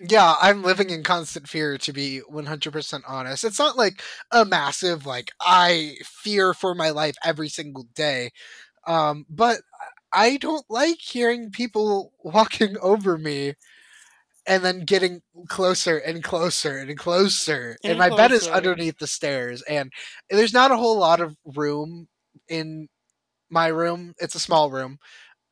yeah, 0.00 0.36
I'm 0.40 0.62
living 0.62 0.90
in 0.90 1.02
constant 1.02 1.48
fear 1.48 1.76
to 1.78 1.92
be 1.92 2.20
100% 2.20 3.02
honest. 3.08 3.44
It's 3.44 3.58
not 3.58 3.76
like 3.76 4.02
a 4.30 4.44
massive 4.44 5.06
like 5.06 5.32
I 5.40 5.96
fear 6.04 6.54
for 6.54 6.74
my 6.74 6.90
life 6.90 7.16
every 7.24 7.48
single 7.48 7.88
day. 7.94 8.30
Um, 8.88 9.26
but 9.30 9.60
I 10.12 10.38
don't 10.38 10.66
like 10.70 10.98
hearing 11.00 11.50
people 11.52 12.12
walking 12.24 12.76
over 12.80 13.18
me 13.18 13.54
and 14.46 14.64
then 14.64 14.80
getting 14.84 15.22
closer 15.48 15.98
and 15.98 16.24
closer 16.24 16.78
and 16.78 16.98
closer. 16.98 17.76
And, 17.84 17.92
And 17.92 17.98
my 17.98 18.10
bed 18.10 18.32
is 18.32 18.48
underneath 18.48 18.98
the 18.98 19.06
stairs 19.06 19.62
and 19.62 19.92
there's 20.30 20.54
not 20.54 20.72
a 20.72 20.76
whole 20.78 20.98
lot 20.98 21.20
of 21.20 21.36
room 21.44 22.08
in 22.48 22.88
my 23.50 23.68
room. 23.68 24.14
It's 24.18 24.34
a 24.36 24.40
small 24.40 24.70
room 24.70 24.98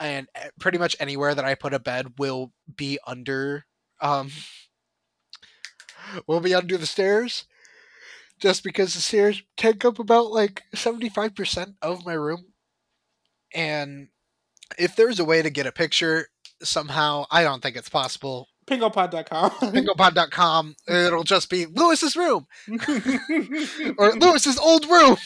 and 0.01 0.29
eh, 0.35 0.49
pretty 0.61 0.79
much 0.79 0.97
anywhere 1.01 1.35
that 1.35 1.45
I 1.45 1.55
put 1.55 1.75
a 1.75 1.81
bed 1.81 2.19
will 2.19 2.53
be 2.77 2.99
under 3.07 3.67
um 4.01 4.31
will 6.27 6.41
be 6.41 6.55
under 6.55 6.79
the 6.79 6.87
stairs 6.87 7.47
just 8.39 8.65
because 8.65 8.95
the 8.95 9.01
stairs 9.01 9.43
take 9.57 9.85
up 9.85 9.99
about 9.99 10.31
like 10.33 10.65
75% 10.75 11.75
of 11.83 12.05
my 12.07 12.15
room 12.15 12.47
and 13.55 14.09
if 14.79 14.97
there's 14.97 15.21
a 15.21 15.25
way 15.25 15.43
to 15.43 15.51
get 15.51 15.67
a 15.67 15.73
picture 15.73 16.29
somehow 16.63 17.25
I 17.31 17.43
don't 17.45 17.63
think 17.63 17.77
it's 17.77 17.89
possible 17.89 18.49
Pingopod.com. 18.67 19.51
pingopod.com 19.51 20.75
it'll 20.89 21.23
just 21.23 21.49
be 21.49 21.67
Louis's 21.67 22.17
room 22.17 22.49
or 23.99 24.13
Louis's 24.15 24.59
old 24.59 24.87
room 24.87 25.17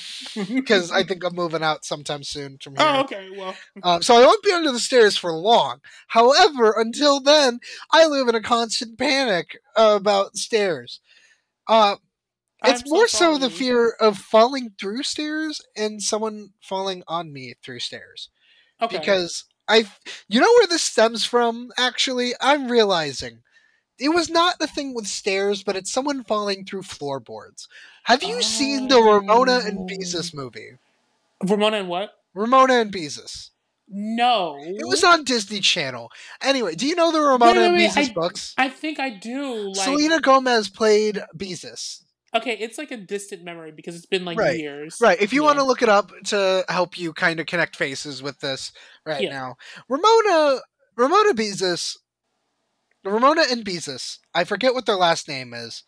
because 0.54 0.92
I 0.92 1.04
think 1.04 1.24
I'm 1.24 1.34
moving 1.34 1.62
out 1.62 1.84
sometime 1.86 2.22
soon 2.22 2.58
from 2.58 2.76
here 2.76 2.86
Oh, 2.86 3.00
okay. 3.00 3.28
Well, 3.34 3.56
um, 3.82 4.02
so 4.02 4.14
I 4.16 4.26
won't 4.26 4.42
be 4.42 4.52
under 4.52 4.72
the 4.72 4.78
stairs 4.78 5.16
for 5.16 5.32
long. 5.32 5.80
However, 6.08 6.74
until 6.76 7.18
then, 7.20 7.60
I 7.90 8.06
live 8.06 8.28
in 8.28 8.34
a 8.34 8.42
constant 8.42 8.98
panic 8.98 9.58
about 9.74 10.36
stairs. 10.36 11.00
Uh, 11.66 11.96
it's 12.64 12.82
I'm 12.84 12.90
more 12.90 13.08
so 13.08 13.38
the 13.38 13.50
fear 13.50 13.90
of 14.00 14.18
falling 14.18 14.72
through 14.78 15.02
stairs 15.02 15.60
and 15.76 16.02
someone 16.02 16.50
falling 16.60 17.02
on 17.08 17.32
me 17.32 17.54
through 17.62 17.80
stairs. 17.80 18.28
okay. 18.82 18.98
Because 18.98 19.44
I, 19.68 19.84
you 20.28 20.40
know 20.40 20.50
where 20.58 20.66
this 20.66 20.82
stems 20.82 21.24
from. 21.24 21.70
Actually, 21.78 22.32
I'm 22.40 22.68
realizing 22.70 23.42
it 23.98 24.08
was 24.08 24.28
not 24.28 24.58
the 24.58 24.66
thing 24.66 24.94
with 24.94 25.06
stairs, 25.06 25.62
but 25.62 25.76
it's 25.76 25.92
someone 25.92 26.24
falling 26.24 26.64
through 26.64 26.82
floorboards. 26.82 27.68
Have 28.04 28.22
you 28.22 28.42
seen 28.42 28.88
the 28.88 29.00
Ramona 29.00 29.60
and 29.64 29.78
Oh. 29.80 29.86
Beezus 29.86 30.34
movie? 30.34 30.72
Ramona 31.44 31.78
and 31.78 31.88
what? 31.88 32.12
Ramona 32.34 32.74
and 32.80 32.92
Beezus. 32.92 33.50
No. 33.88 34.56
It 34.60 34.86
was 34.86 35.02
on 35.04 35.24
Disney 35.24 35.60
Channel. 35.60 36.10
Anyway, 36.42 36.74
do 36.74 36.86
you 36.86 36.94
know 36.94 37.10
the 37.12 37.20
Ramona 37.20 37.60
wait, 37.60 37.66
and 37.66 37.74
wait, 37.76 37.90
Beezus 37.90 38.10
I- 38.10 38.12
books? 38.12 38.54
I 38.56 38.68
think 38.68 38.98
I 39.00 39.10
do. 39.10 39.68
Like, 39.72 39.76
Selena 39.76 40.20
Gomez 40.20 40.68
played 40.68 41.22
Beezus. 41.36 42.02
Okay, 42.34 42.56
it's 42.58 42.78
like 42.78 42.90
a 42.90 42.96
distant 42.96 43.44
memory 43.44 43.72
because 43.72 43.96
it's 43.96 44.06
been 44.06 44.24
like 44.24 44.38
Right, 44.38 44.58
years. 44.58 44.96
Right. 45.00 45.20
If 45.20 45.32
you 45.32 45.42
Yeah. 45.42 45.46
want 45.48 45.58
to 45.58 45.64
look 45.64 45.82
it 45.82 45.88
up 45.88 46.12
to 46.26 46.64
help 46.68 46.98
you 46.98 47.12
kind 47.12 47.40
of 47.40 47.46
connect 47.46 47.76
faces 47.76 48.22
with 48.22 48.38
this 48.40 48.72
right 49.06 49.22
Yeah. 49.22 49.30
now, 49.30 49.56
Ramona, 49.88 50.60
Ramona 50.96 51.34
Beezus, 51.34 51.96
Ramona 53.04 53.42
and 53.50 53.64
Beezus. 53.64 54.18
I 54.34 54.44
forget 54.44 54.74
what 54.74 54.86
their 54.86 54.96
last 54.96 55.26
name 55.28 55.54
is, 55.54 55.82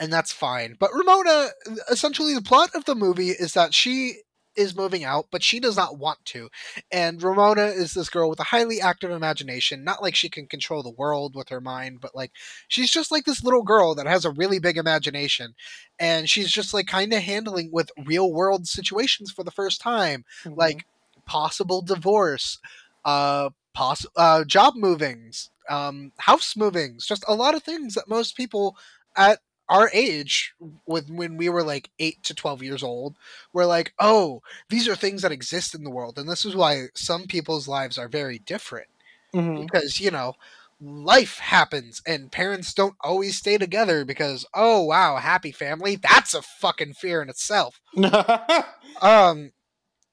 and 0.00 0.12
that's 0.12 0.32
fine. 0.32 0.76
But 0.78 0.92
Ramona, 0.94 1.48
essentially, 1.90 2.34
the 2.34 2.42
plot 2.42 2.70
of 2.74 2.84
the 2.84 2.94
movie 2.94 3.30
is 3.30 3.54
that 3.54 3.74
she 3.74 4.16
is 4.58 4.76
moving 4.76 5.04
out, 5.04 5.26
but 5.30 5.42
she 5.42 5.60
does 5.60 5.76
not 5.76 5.98
want 5.98 6.24
to. 6.26 6.50
And 6.90 7.22
Ramona 7.22 7.66
is 7.66 7.94
this 7.94 8.10
girl 8.10 8.28
with 8.28 8.40
a 8.40 8.44
highly 8.44 8.80
active 8.80 9.10
imagination. 9.10 9.84
Not 9.84 10.02
like 10.02 10.14
she 10.14 10.28
can 10.28 10.46
control 10.46 10.82
the 10.82 10.90
world 10.90 11.34
with 11.36 11.48
her 11.50 11.60
mind, 11.60 12.00
but 12.00 12.14
like 12.14 12.32
she's 12.68 12.90
just 12.90 13.10
like 13.12 13.24
this 13.24 13.42
little 13.44 13.62
girl 13.62 13.94
that 13.94 14.06
has 14.06 14.24
a 14.24 14.30
really 14.32 14.58
big 14.58 14.76
imagination. 14.76 15.54
And 15.98 16.28
she's 16.28 16.50
just 16.50 16.74
like 16.74 16.86
kind 16.86 17.12
of 17.12 17.22
handling 17.22 17.70
with 17.72 17.90
real 18.04 18.32
world 18.32 18.66
situations 18.66 19.30
for 19.30 19.44
the 19.44 19.50
first 19.50 19.80
time, 19.80 20.24
Mhm. 20.44 20.56
like 20.56 20.86
possible 21.26 21.82
divorce, 21.82 22.58
uh, 23.04 23.50
poss- 23.74 24.06
uh, 24.16 24.44
job 24.44 24.74
movings, 24.76 25.50
um, 25.68 26.12
house 26.18 26.56
movings, 26.56 27.06
just 27.06 27.24
a 27.28 27.34
lot 27.34 27.54
of 27.54 27.62
things 27.62 27.94
that 27.94 28.08
most 28.08 28.36
people 28.36 28.76
at 29.16 29.40
our 29.68 29.90
age 29.92 30.54
with 30.86 31.10
when 31.10 31.36
we 31.36 31.48
were 31.48 31.62
like 31.62 31.90
8 31.98 32.22
to 32.24 32.34
12 32.34 32.62
years 32.62 32.82
old 32.82 33.16
we're 33.52 33.66
like 33.66 33.92
oh 33.98 34.42
these 34.68 34.88
are 34.88 34.96
things 34.96 35.22
that 35.22 35.32
exist 35.32 35.74
in 35.74 35.84
the 35.84 35.90
world 35.90 36.18
and 36.18 36.28
this 36.28 36.44
is 36.44 36.54
why 36.56 36.86
some 36.94 37.26
people's 37.26 37.68
lives 37.68 37.98
are 37.98 38.08
very 38.08 38.38
different 38.38 38.88
Mhm. 39.34 39.66
because 39.66 40.00
you 40.00 40.10
know 40.10 40.34
life 40.80 41.38
happens 41.38 42.00
and 42.06 42.32
parents 42.32 42.72
don't 42.72 42.94
always 43.00 43.36
stay 43.36 43.58
together 43.58 44.04
because 44.04 44.46
oh 44.54 44.82
wow 44.82 45.16
happy 45.16 45.52
family 45.52 45.96
that's 45.96 46.34
a 46.34 46.42
fucking 46.42 46.94
fear 46.94 47.20
in 47.20 47.28
itself 47.28 47.80
um 49.02 49.52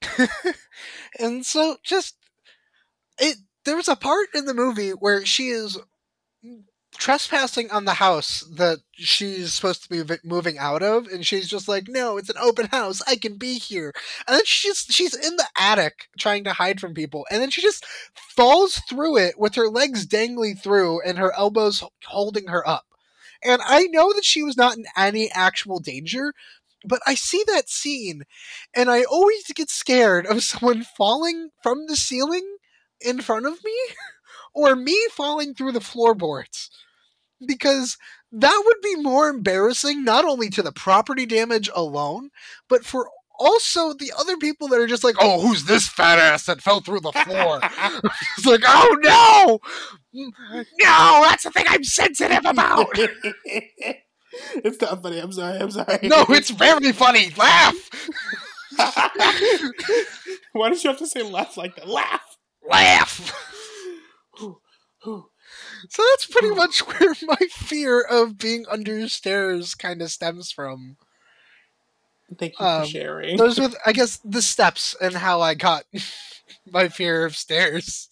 and 1.20 1.46
so 1.46 1.78
just 1.84 2.16
it 3.20 3.38
there 3.64 3.76
was 3.76 3.88
a 3.88 3.96
part 3.96 4.28
in 4.34 4.46
the 4.46 4.54
movie 4.54 4.92
where 4.92 5.26
she 5.26 5.50
is 5.50 5.78
trespassing 6.98 7.72
on 7.72 7.86
the 7.86 7.96
house 7.96 8.42
that 8.56 8.80
she's 8.94 9.54
supposed 9.54 9.84
to 9.84 9.90
be 9.90 10.02
vi- 10.02 10.20
moving 10.24 10.58
out 10.58 10.82
of 10.82 11.08
and 11.08 11.26
she's 11.26 11.48
just 11.48 11.68
like 11.68 11.88
no 11.88 12.18
it's 12.18 12.30
an 12.30 12.38
open 12.42 12.68
house. 12.68 13.02
I 13.08 13.16
can 13.16 13.38
be 13.38 13.58
here. 13.60 13.94
And 14.28 14.36
then 14.36 14.46
she's 14.46 14.86
she's 14.90 15.14
in 15.14 15.36
the 15.38 15.48
attic 15.58 16.08
trying 16.20 16.44
to 16.46 16.54
hide 16.54 16.80
from 16.80 16.94
people 16.94 17.26
and 17.30 17.42
then 17.42 17.50
she 17.50 17.62
just 17.62 17.86
falls 18.16 18.82
through 18.90 19.18
it 19.18 19.40
with 19.40 19.56
her 19.56 19.68
legs 19.70 20.06
dangling 20.06 20.56
through 20.56 21.02
and 21.02 21.18
her 21.18 21.34
elbows 21.38 21.84
holding 22.06 22.48
her 22.48 22.68
up. 22.68 22.86
And 23.44 23.62
i 23.66 23.84
know 23.88 24.14
that 24.14 24.26
she 24.26 24.44
was 24.44 24.58
not 24.58 24.78
in 24.78 24.86
any 24.98 25.32
actual 25.32 25.80
danger 25.80 26.34
but 26.86 27.02
i 27.06 27.16
see 27.16 27.44
that 27.48 27.70
scene 27.70 28.24
and 28.76 28.90
i 28.90 29.04
always 29.04 29.44
get 29.56 29.70
scared 29.70 30.26
of 30.26 30.44
someone 30.44 30.84
falling 30.98 31.50
from 31.62 31.88
the 31.88 31.96
ceiling 31.96 32.58
in 33.02 33.22
front 33.22 33.46
of 33.46 33.64
me 33.64 33.78
or 34.54 34.76
me 34.76 34.98
falling 35.12 35.54
through 35.54 35.72
the 35.72 35.82
floorboards 35.82 36.70
because 37.46 37.98
that 38.32 38.62
would 38.66 38.82
be 38.82 38.96
more 39.02 39.30
embarrassing 39.30 40.04
not 40.04 40.26
only 40.26 40.50
to 40.50 40.62
the 40.62 40.72
property 40.72 41.26
damage 41.26 41.70
alone 41.76 42.30
but 42.70 42.86
for 42.86 43.10
also 43.38 43.94
the 43.94 44.12
other 44.18 44.38
people 44.38 44.68
that 44.68 44.80
are 44.80 44.88
just 44.88 45.04
like 45.04 45.16
oh 45.20 45.42
who's 45.42 45.66
this 45.66 45.88
fat 45.88 46.20
ass 46.20 46.46
that 46.46 46.62
fell 46.62 46.80
through 46.80 47.02
the 47.02 47.12
floor 47.12 47.60
it's 48.38 48.46
like 48.46 48.62
oh 48.66 48.98
no 49.02 49.60
mm, 50.22 50.32
no 50.80 51.22
that's 51.24 51.44
the 51.44 51.52
thing 51.52 51.66
i'm 51.68 51.84
sensitive 51.84 52.46
about 52.46 52.88
it's 54.56 54.82
not 54.82 55.02
funny. 55.02 55.20
I'm 55.20 55.32
sorry. 55.32 55.60
I'm 55.60 55.72
sorry. 55.72 56.00
no 56.04 56.26
it's 56.30 56.50
very 56.50 56.92
funny 56.92 57.32
laugh 57.38 57.76
Why 60.54 60.70
did 60.70 60.84
you 60.84 60.90
have 60.90 61.00
to 61.00 61.08
say 61.08 61.22
laugh 61.22 61.58
like 61.58 61.76
that? 61.76 61.88
Laugh. 61.88 62.38
laugh. 62.68 63.34
So 65.90 66.04
that's 66.12 66.26
pretty 66.28 66.50
much 66.56 66.80
where 66.88 67.14
my 67.24 67.48
fear 67.52 68.02
of 68.02 68.38
being 68.38 68.66
under 68.70 69.08
stairs 69.10 69.76
kind 69.76 70.02
of 70.02 70.12
stems 70.12 70.52
from. 70.52 70.98
Thank 72.40 72.60
you 72.60 72.66
Um, 72.66 72.82
for 72.84 72.88
sharing. 72.90 73.38
Those 73.38 73.60
with, 73.60 73.76
I 73.86 73.94
guess, 73.94 74.18
the 74.18 74.42
steps 74.42 74.96
and 75.00 75.16
how 75.16 75.42
I 75.42 75.54
got 75.54 75.84
my 76.72 76.90
fear 76.90 77.26
of 77.26 77.36
stairs. 77.38 78.10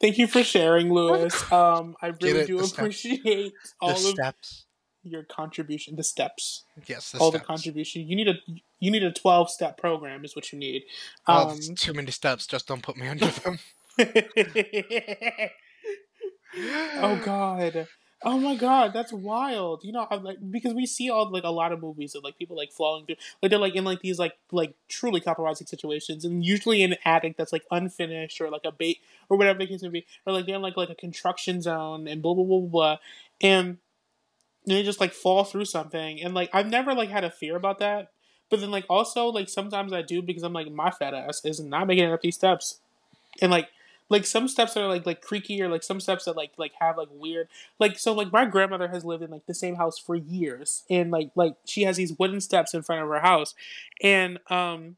Thank 0.00 0.16
you 0.18 0.26
for 0.28 0.44
sharing, 0.44 0.92
Louis. 0.92 1.34
Um, 1.52 1.96
I 2.00 2.08
really 2.22 2.40
it, 2.40 2.46
do 2.46 2.58
the 2.58 2.64
steps. 2.66 2.78
appreciate 2.78 3.52
all 3.80 3.88
the 3.88 3.94
of 3.94 4.00
steps. 4.00 4.64
your 5.02 5.24
contribution. 5.24 5.96
The 5.96 6.04
steps, 6.04 6.64
Yes, 6.86 7.10
the 7.10 7.18
all 7.18 7.30
steps. 7.30 7.42
the 7.42 7.46
contribution. 7.46 8.06
You 8.08 8.14
need 8.14 8.28
a 8.28 8.34
you 8.78 8.92
need 8.92 9.02
a 9.02 9.12
twelve 9.12 9.50
step 9.50 9.76
program 9.76 10.24
is 10.24 10.36
what 10.36 10.52
you 10.52 10.58
need. 10.58 10.82
Oh, 11.26 11.48
Um, 11.50 11.58
too 11.76 11.92
many 11.94 12.12
steps. 12.12 12.46
Just 12.46 12.68
don't 12.68 12.80
put 12.82 12.96
me 12.96 13.08
under 13.08 13.26
them. 13.26 13.58
Oh 16.56 17.20
god. 17.24 17.88
Oh 18.24 18.36
my 18.36 18.56
god, 18.56 18.92
that's 18.92 19.12
wild. 19.12 19.84
You 19.84 19.92
know, 19.92 20.06
I'm 20.10 20.24
like 20.24 20.38
because 20.50 20.74
we 20.74 20.86
see 20.86 21.08
all 21.08 21.30
like 21.30 21.44
a 21.44 21.50
lot 21.50 21.70
of 21.70 21.80
movies 21.80 22.16
of 22.16 22.24
like 22.24 22.36
people 22.36 22.56
like 22.56 22.72
falling 22.72 23.06
through 23.06 23.14
like 23.40 23.50
they're 23.50 23.60
like 23.60 23.76
in 23.76 23.84
like 23.84 24.00
these 24.00 24.18
like 24.18 24.36
like 24.50 24.74
truly 24.88 25.20
compromising 25.20 25.68
situations 25.68 26.24
and 26.24 26.44
usually 26.44 26.82
in 26.82 26.92
an 26.92 26.98
attic 27.04 27.36
that's 27.36 27.52
like 27.52 27.64
unfinished 27.70 28.40
or 28.40 28.50
like 28.50 28.64
a 28.64 28.72
bait 28.72 28.98
or 29.28 29.36
whatever 29.36 29.60
the 29.60 29.68
case 29.68 29.82
may 29.82 29.88
be. 29.88 30.06
Or 30.26 30.32
like 30.32 30.46
they're 30.46 30.56
in 30.56 30.62
like 30.62 30.76
like 30.76 30.90
a 30.90 30.96
construction 30.96 31.62
zone 31.62 32.08
and 32.08 32.20
blah 32.20 32.34
blah 32.34 32.44
blah 32.44 32.58
blah, 32.60 32.68
blah. 32.68 32.96
and 33.40 33.78
they 34.66 34.82
just 34.82 35.00
like 35.00 35.12
fall 35.12 35.44
through 35.44 35.64
something 35.64 36.20
and 36.20 36.34
like 36.34 36.50
I've 36.52 36.68
never 36.68 36.94
like 36.94 37.10
had 37.10 37.24
a 37.24 37.30
fear 37.30 37.56
about 37.56 37.78
that. 37.78 38.10
But 38.50 38.60
then 38.60 38.70
like 38.72 38.86
also 38.90 39.26
like 39.26 39.48
sometimes 39.48 39.92
I 39.92 40.02
do 40.02 40.22
because 40.22 40.42
I'm 40.42 40.52
like 40.52 40.72
my 40.72 40.90
fat 40.90 41.14
ass 41.14 41.44
is 41.44 41.60
not 41.60 41.86
making 41.86 42.04
it 42.04 42.12
up 42.12 42.20
these 42.22 42.34
steps. 42.34 42.80
And 43.40 43.52
like 43.52 43.68
like 44.08 44.24
some 44.24 44.48
steps 44.48 44.74
that 44.74 44.82
are 44.82 44.88
like 44.88 45.04
like 45.06 45.20
creaky 45.20 45.60
or 45.62 45.68
like 45.68 45.82
some 45.82 46.00
steps 46.00 46.24
that 46.24 46.36
like 46.36 46.52
like 46.56 46.72
have 46.80 46.96
like 46.96 47.08
weird 47.10 47.48
like 47.78 47.98
so 47.98 48.12
like 48.12 48.32
my 48.32 48.44
grandmother 48.44 48.88
has 48.88 49.04
lived 49.04 49.22
in 49.22 49.30
like 49.30 49.46
the 49.46 49.54
same 49.54 49.76
house 49.76 49.98
for 49.98 50.14
years 50.14 50.84
and 50.88 51.10
like 51.10 51.30
like 51.34 51.54
she 51.64 51.82
has 51.82 51.96
these 51.96 52.18
wooden 52.18 52.40
steps 52.40 52.74
in 52.74 52.82
front 52.82 53.02
of 53.02 53.08
her 53.08 53.20
house 53.20 53.54
and 54.02 54.38
um 54.50 54.96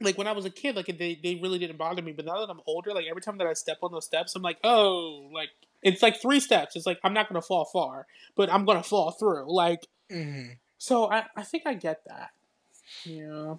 like 0.00 0.16
when 0.16 0.26
I 0.26 0.32
was 0.32 0.46
a 0.46 0.50
kid, 0.50 0.76
like 0.76 0.86
they, 0.86 1.20
they 1.22 1.38
really 1.42 1.58
didn't 1.58 1.76
bother 1.76 2.00
me. 2.00 2.12
But 2.12 2.24
now 2.24 2.40
that 2.40 2.50
I'm 2.50 2.62
older, 2.66 2.92
like 2.94 3.04
every 3.08 3.20
time 3.20 3.36
that 3.38 3.46
I 3.46 3.52
step 3.52 3.78
on 3.82 3.92
those 3.92 4.06
steps, 4.06 4.34
I'm 4.34 4.40
like, 4.40 4.56
oh, 4.64 5.28
like 5.32 5.50
it's 5.82 6.02
like 6.02 6.20
three 6.22 6.40
steps. 6.40 6.74
It's 6.74 6.86
like 6.86 6.98
I'm 7.04 7.12
not 7.12 7.28
gonna 7.28 7.42
fall 7.42 7.66
far, 7.66 8.06
but 8.34 8.50
I'm 8.50 8.64
gonna 8.64 8.82
fall 8.82 9.10
through. 9.10 9.52
Like, 9.54 9.86
Mhm. 10.10 10.56
so 10.78 11.10
I 11.10 11.26
I 11.36 11.42
think 11.42 11.64
I 11.66 11.74
get 11.74 12.02
that. 12.06 12.30
Yeah. 13.04 13.56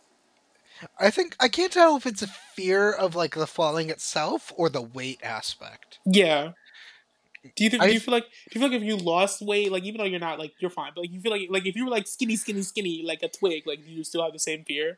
I 1.00 1.10
think 1.10 1.36
I 1.40 1.48
can't 1.48 1.72
tell 1.72 1.96
if 1.98 2.06
it's 2.06 2.22
a 2.22 2.28
fear 2.28 2.92
of 2.92 3.16
like 3.16 3.36
the 3.36 3.48
falling 3.48 3.90
itself 3.90 4.52
or 4.56 4.70
the 4.70 4.82
weight 4.82 5.20
aspect. 5.24 6.00
Yeah. 6.06 6.52
Do 7.56 7.64
you 7.64 7.70
think? 7.72 7.82
I- 7.84 7.88
do 7.88 7.94
you 7.94 8.00
feel 8.00 8.14
like? 8.14 8.26
Do 8.26 8.60
you 8.60 8.62
feel 8.62 8.70
like 8.70 8.78
if 8.82 8.84
you 8.84 8.98
lost 8.98 9.42
weight, 9.42 9.72
like 9.72 9.84
even 9.84 10.00
though 10.00 10.06
you're 10.06 10.20
not, 10.20 10.38
like 10.40 10.54
you're 10.60 10.70
fine, 10.70 10.92
but 10.96 11.02
like 11.02 11.12
you 11.12 11.20
feel 11.22 11.32
like, 11.32 11.48
like 11.50 11.66
if 11.66 11.76
you 11.76 11.86
were 11.86 11.92
like 11.92 12.08
skinny, 12.08 12.36
skinny, 12.36 12.62
skinny, 12.62 13.04
like 13.06 13.24
a 13.24 13.30
twig, 13.30 13.66
like 13.66 13.80
you 13.88 14.04
still 14.04 14.24
have 14.24 14.34
the 14.34 14.40
same 14.40 14.64
fear? 14.64 14.98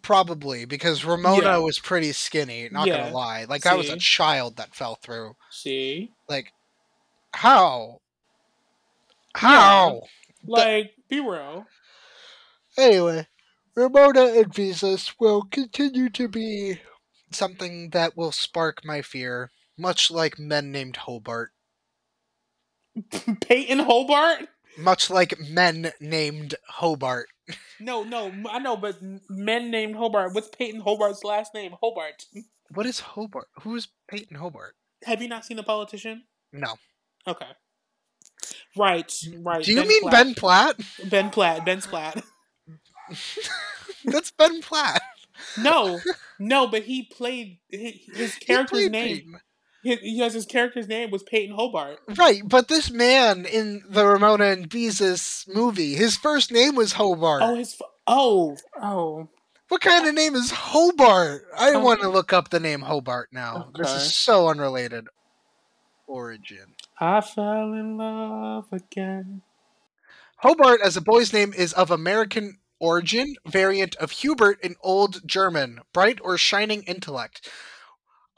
Probably 0.00 0.64
because 0.64 1.04
Ramona 1.04 1.42
Yeah. 1.42 1.56
was 1.58 1.78
pretty 1.78 2.12
skinny. 2.12 2.68
Not 2.72 2.88
Yeah. 2.88 3.02
gonna 3.04 3.14
lie, 3.14 3.44
like 3.44 3.66
I 3.66 3.74
was 3.74 3.90
a 3.90 3.96
child 3.96 4.56
that 4.56 4.74
fell 4.74 4.96
through. 4.96 5.36
See, 5.50 6.10
Like, 6.28 6.52
how? 7.34 8.00
How? 9.34 10.02
like 10.44 10.94
be 11.08 11.20
real. 11.20 11.66
Anyway, 12.76 13.26
Ramona 13.74 14.26
and 14.26 14.52
Beezus 14.52 15.14
will 15.18 15.42
continue 15.50 16.10
to 16.10 16.28
be 16.28 16.80
something 17.30 17.90
that 17.90 18.16
will 18.16 18.32
spark 18.32 18.84
my 18.84 19.00
fear, 19.02 19.50
much 19.78 20.10
like 20.10 20.38
men 20.38 20.70
named 20.70 20.96
Hobart. 20.96 21.52
Peyton 23.40 23.78
Hobart. 23.78 24.48
Much 24.76 25.10
like 25.10 25.38
men 25.38 25.92
named 26.00 26.54
Hobart. 26.68 27.28
No, 27.80 28.04
no, 28.04 28.32
I 28.50 28.58
know, 28.58 28.76
but 28.76 28.98
men 29.28 29.70
named 29.70 29.96
Hobart. 29.96 30.34
What's 30.34 30.48
Peyton 30.48 30.80
Hobart's 30.80 31.24
last 31.24 31.54
name? 31.54 31.74
Hobart. 31.80 32.26
What 32.74 32.86
is 32.86 33.00
Hobart? 33.00 33.48
Who 33.62 33.76
is 33.76 33.88
Peyton 34.08 34.36
Hobart? 34.36 34.76
Have 35.04 35.20
you 35.20 35.28
not 35.28 35.44
seen 35.44 35.56
The 35.56 35.62
Politician? 35.62 36.24
No. 36.52 36.74
Okay. 37.26 37.48
Right, 38.76 39.12
right. 39.38 39.64
Do 39.64 39.72
you 39.72 39.86
mean 39.86 40.10
Ben 40.10 40.34
Platt? 40.34 40.76
Ben 41.08 41.30
Platt? 41.30 41.64
Ben 41.64 41.80
Platt. 41.80 42.24
That's 44.04 44.30
Ben 44.32 44.60
Platt. 44.62 45.02
No, 45.58 45.98
no, 46.38 46.68
but 46.68 46.84
he 46.84 47.02
played 47.02 47.58
his, 47.68 47.94
his 48.14 48.34
He 48.34 48.44
character's 48.44 48.78
played 48.82 48.92
name. 48.92 49.16
Peyton. 49.16 49.40
He, 49.82 49.96
he 49.96 50.18
has 50.20 50.34
his 50.34 50.46
character's 50.46 50.86
name 50.86 51.10
was 51.10 51.24
Peyton 51.24 51.56
Hobart. 51.56 51.98
Right, 52.16 52.42
but 52.44 52.68
this 52.68 52.90
man 52.92 53.44
in 53.46 53.82
the 53.88 54.06
Ramona 54.06 54.44
and 54.44 54.70
Beezus 54.70 55.48
movie, 55.52 55.94
his 55.94 56.16
first 56.16 56.52
name 56.52 56.76
was 56.76 56.92
Hobart. 56.92 57.42
Oh, 57.42 57.54
his 57.56 57.76
oh 58.06 58.56
oh. 58.80 59.28
What 59.68 59.80
kind 59.80 60.06
of 60.06 60.14
name 60.14 60.36
is 60.36 60.50
Hobart? 60.52 61.44
I 61.58 61.72
Oh. 61.74 61.80
want 61.80 62.02
to 62.02 62.08
look 62.08 62.32
up 62.32 62.50
the 62.50 62.60
name 62.60 62.82
Hobart 62.82 63.30
now. 63.32 63.70
This 63.76 63.90
is 63.90 64.14
so 64.14 64.48
unrelated. 64.48 65.08
Origin. 66.06 66.74
I 67.00 67.20
fell 67.20 67.72
in 67.72 67.96
love 67.96 68.66
again. 68.70 69.42
Hobart 70.36 70.80
as 70.84 70.96
a 70.96 71.00
boy's 71.00 71.32
name 71.32 71.52
is 71.52 71.72
of 71.72 71.90
American 71.90 72.58
origin, 72.82 73.36
variant 73.46 73.94
of 73.96 74.10
Hubert 74.10 74.60
in 74.60 74.74
Old 74.82 75.26
German, 75.26 75.80
bright 75.94 76.18
or 76.22 76.36
shining 76.36 76.82
intellect. 76.82 77.48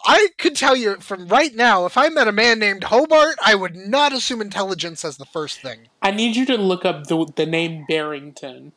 I 0.06 0.28
could 0.38 0.54
tell 0.54 0.76
you 0.76 0.96
from 1.00 1.28
right 1.28 1.54
now, 1.54 1.86
if 1.86 1.96
I 1.96 2.10
met 2.10 2.28
a 2.28 2.32
man 2.32 2.58
named 2.58 2.84
Hobart, 2.84 3.36
I 3.44 3.54
would 3.54 3.74
not 3.74 4.12
assume 4.12 4.42
intelligence 4.42 5.02
as 5.02 5.16
the 5.16 5.24
first 5.24 5.62
thing. 5.62 5.88
I 6.02 6.10
need 6.10 6.36
you 6.36 6.44
to 6.46 6.56
look 6.58 6.84
up 6.84 7.06
the 7.06 7.26
the 7.34 7.46
name 7.46 7.86
Barrington. 7.88 8.72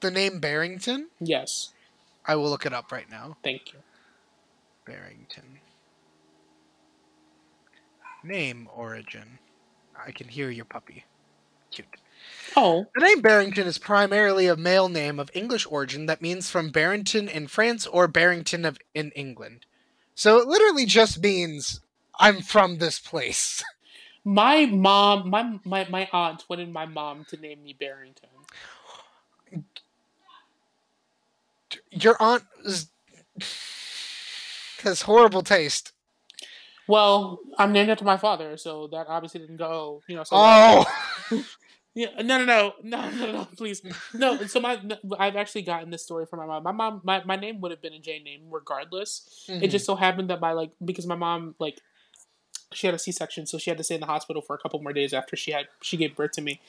The 0.00 0.10
name 0.10 0.40
Barrington? 0.40 1.08
Yes, 1.20 1.72
I 2.24 2.34
will 2.36 2.48
look 2.48 2.64
it 2.64 2.72
up 2.72 2.90
right 2.90 3.10
now. 3.10 3.36
thank 3.44 3.72
you. 3.74 3.80
Barrington. 4.86 5.60
Name 8.24 8.68
origin. 8.74 9.38
I 10.06 10.12
can 10.12 10.28
hear 10.28 10.50
your 10.50 10.64
puppy. 10.64 11.04
Cute. 11.70 11.86
Oh, 12.56 12.86
The 12.94 13.04
name 13.04 13.20
Barrington 13.20 13.66
is 13.66 13.78
primarily 13.78 14.46
a 14.46 14.56
male 14.56 14.88
name 14.88 15.20
of 15.20 15.30
English 15.34 15.66
origin 15.70 16.06
that 16.06 16.22
means 16.22 16.50
from 16.50 16.70
Barrington 16.70 17.28
in 17.28 17.46
France 17.46 17.86
or 17.86 18.08
Barrington 18.08 18.64
of 18.64 18.78
in 18.94 19.10
England. 19.12 19.66
So 20.14 20.38
it 20.38 20.46
literally 20.46 20.86
just 20.86 21.22
means 21.22 21.80
I'm 22.18 22.42
from 22.42 22.78
this 22.78 22.98
place. 22.98 23.62
my 24.24 24.66
mom, 24.66 25.30
my 25.30 25.58
my 25.64 25.86
my 25.88 26.08
aunt 26.12 26.44
wanted 26.48 26.72
my 26.72 26.86
mom 26.86 27.24
to 27.26 27.36
name 27.36 27.62
me 27.62 27.72
Barrington. 27.72 28.28
Your 31.90 32.16
aunt 32.20 32.44
is 32.64 32.90
has 34.82 35.02
horrible 35.02 35.42
taste. 35.42 35.92
Well, 36.86 37.38
I'm 37.56 37.72
named 37.72 37.90
after 37.90 38.04
my 38.04 38.16
father, 38.16 38.56
so 38.56 38.88
that 38.88 39.06
obviously 39.08 39.40
didn't 39.40 39.58
go. 39.58 40.02
You 40.08 40.16
know, 40.16 40.24
so. 40.24 40.36
Oh, 40.36 40.84
Yeah, 42.00 42.22
no, 42.22 42.42
no, 42.42 42.46
no, 42.82 43.10
no, 43.10 43.10
no, 43.10 43.32
no, 43.32 43.44
please, 43.56 43.82
no. 44.14 44.38
So 44.46 44.58
my, 44.58 44.80
I've 45.18 45.36
actually 45.36 45.62
gotten 45.62 45.90
this 45.90 46.02
story 46.02 46.24
from 46.24 46.38
my 46.38 46.46
mom. 46.46 46.62
My 46.62 46.72
mom, 46.72 47.00
my, 47.04 47.22
my 47.24 47.36
name 47.36 47.60
would 47.60 47.72
have 47.72 47.82
been 47.82 47.92
a 47.92 47.98
J 47.98 48.20
name 48.20 48.44
regardless. 48.50 49.44
It 49.48 49.68
Mhm. 49.68 49.70
just 49.70 49.84
so 49.84 49.96
happened 49.96 50.30
that 50.30 50.40
my 50.40 50.52
like 50.52 50.70
because 50.82 51.06
my 51.06 51.14
mom 51.14 51.54
like 51.58 51.78
she 52.72 52.86
had 52.86 52.94
a 52.94 52.98
C 52.98 53.12
section, 53.12 53.44
so 53.46 53.58
she 53.58 53.68
had 53.70 53.76
to 53.76 53.84
stay 53.84 53.96
in 53.96 54.00
the 54.00 54.06
hospital 54.06 54.40
for 54.40 54.54
a 54.54 54.58
couple 54.58 54.80
more 54.80 54.94
days 54.94 55.12
after 55.12 55.36
she 55.36 55.50
had 55.50 55.66
she 55.82 55.98
gave 55.98 56.16
birth 56.16 56.32
to 56.32 56.40
me, 56.40 56.60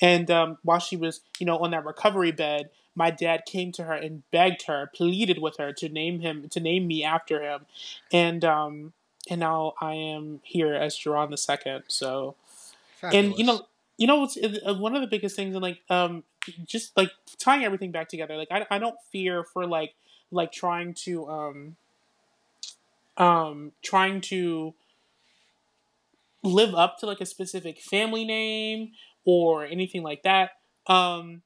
and 0.00 0.30
um, 0.30 0.56
while 0.62 0.78
she 0.78 0.96
was 0.96 1.20
you 1.38 1.44
know 1.44 1.58
on 1.58 1.70
that 1.72 1.84
recovery 1.84 2.32
bed, 2.32 2.70
my 2.94 3.10
dad 3.10 3.42
came 3.44 3.72
to 3.72 3.84
her 3.84 3.92
and 3.94 4.22
begged 4.30 4.62
her, 4.68 4.88
pleaded 4.94 5.38
with 5.42 5.58
her 5.58 5.72
to 5.74 5.88
name 5.90 6.20
him 6.20 6.48
to 6.48 6.60
name 6.60 6.86
me 6.86 7.04
after 7.04 7.42
him, 7.42 7.66
and 8.10 8.42
um 8.44 8.92
and 9.28 9.40
now 9.40 9.74
I 9.82 9.92
am 9.94 10.40
here 10.44 10.74
as 10.74 10.96
Jeron 10.96 11.28
the 11.30 11.36
second. 11.36 11.82
So 11.88 12.36
and 13.02 13.36
you 13.36 13.44
know 13.44 13.66
you 13.98 14.06
know 14.06 14.18
what's 14.18 14.38
uh, 14.38 14.74
one 14.76 14.94
of 14.96 15.02
the 15.02 15.08
biggest 15.08 15.36
things 15.36 15.54
and 15.54 15.62
like 15.62 15.80
um 15.90 16.24
just 16.66 16.96
like 16.96 17.10
tying 17.38 17.64
everything 17.64 17.92
back 17.92 18.08
together 18.08 18.36
like 18.36 18.48
I, 18.52 18.66
I 18.70 18.80
don't 18.80 18.96
fear 19.12 19.44
for 19.44 19.66
like 19.66 19.94
like 20.32 20.52
trying 20.52 20.94
to 21.04 21.28
um 21.28 21.76
um 23.16 23.72
trying 23.82 24.20
to 24.20 24.74
live 26.42 26.74
up 26.74 26.98
to 26.98 27.06
like 27.06 27.20
a 27.20 27.26
specific 27.26 27.80
family 27.80 28.24
name 28.24 28.92
or 29.24 29.64
anything 29.64 30.02
like 30.02 30.22
that 30.22 30.50
um 30.86 31.42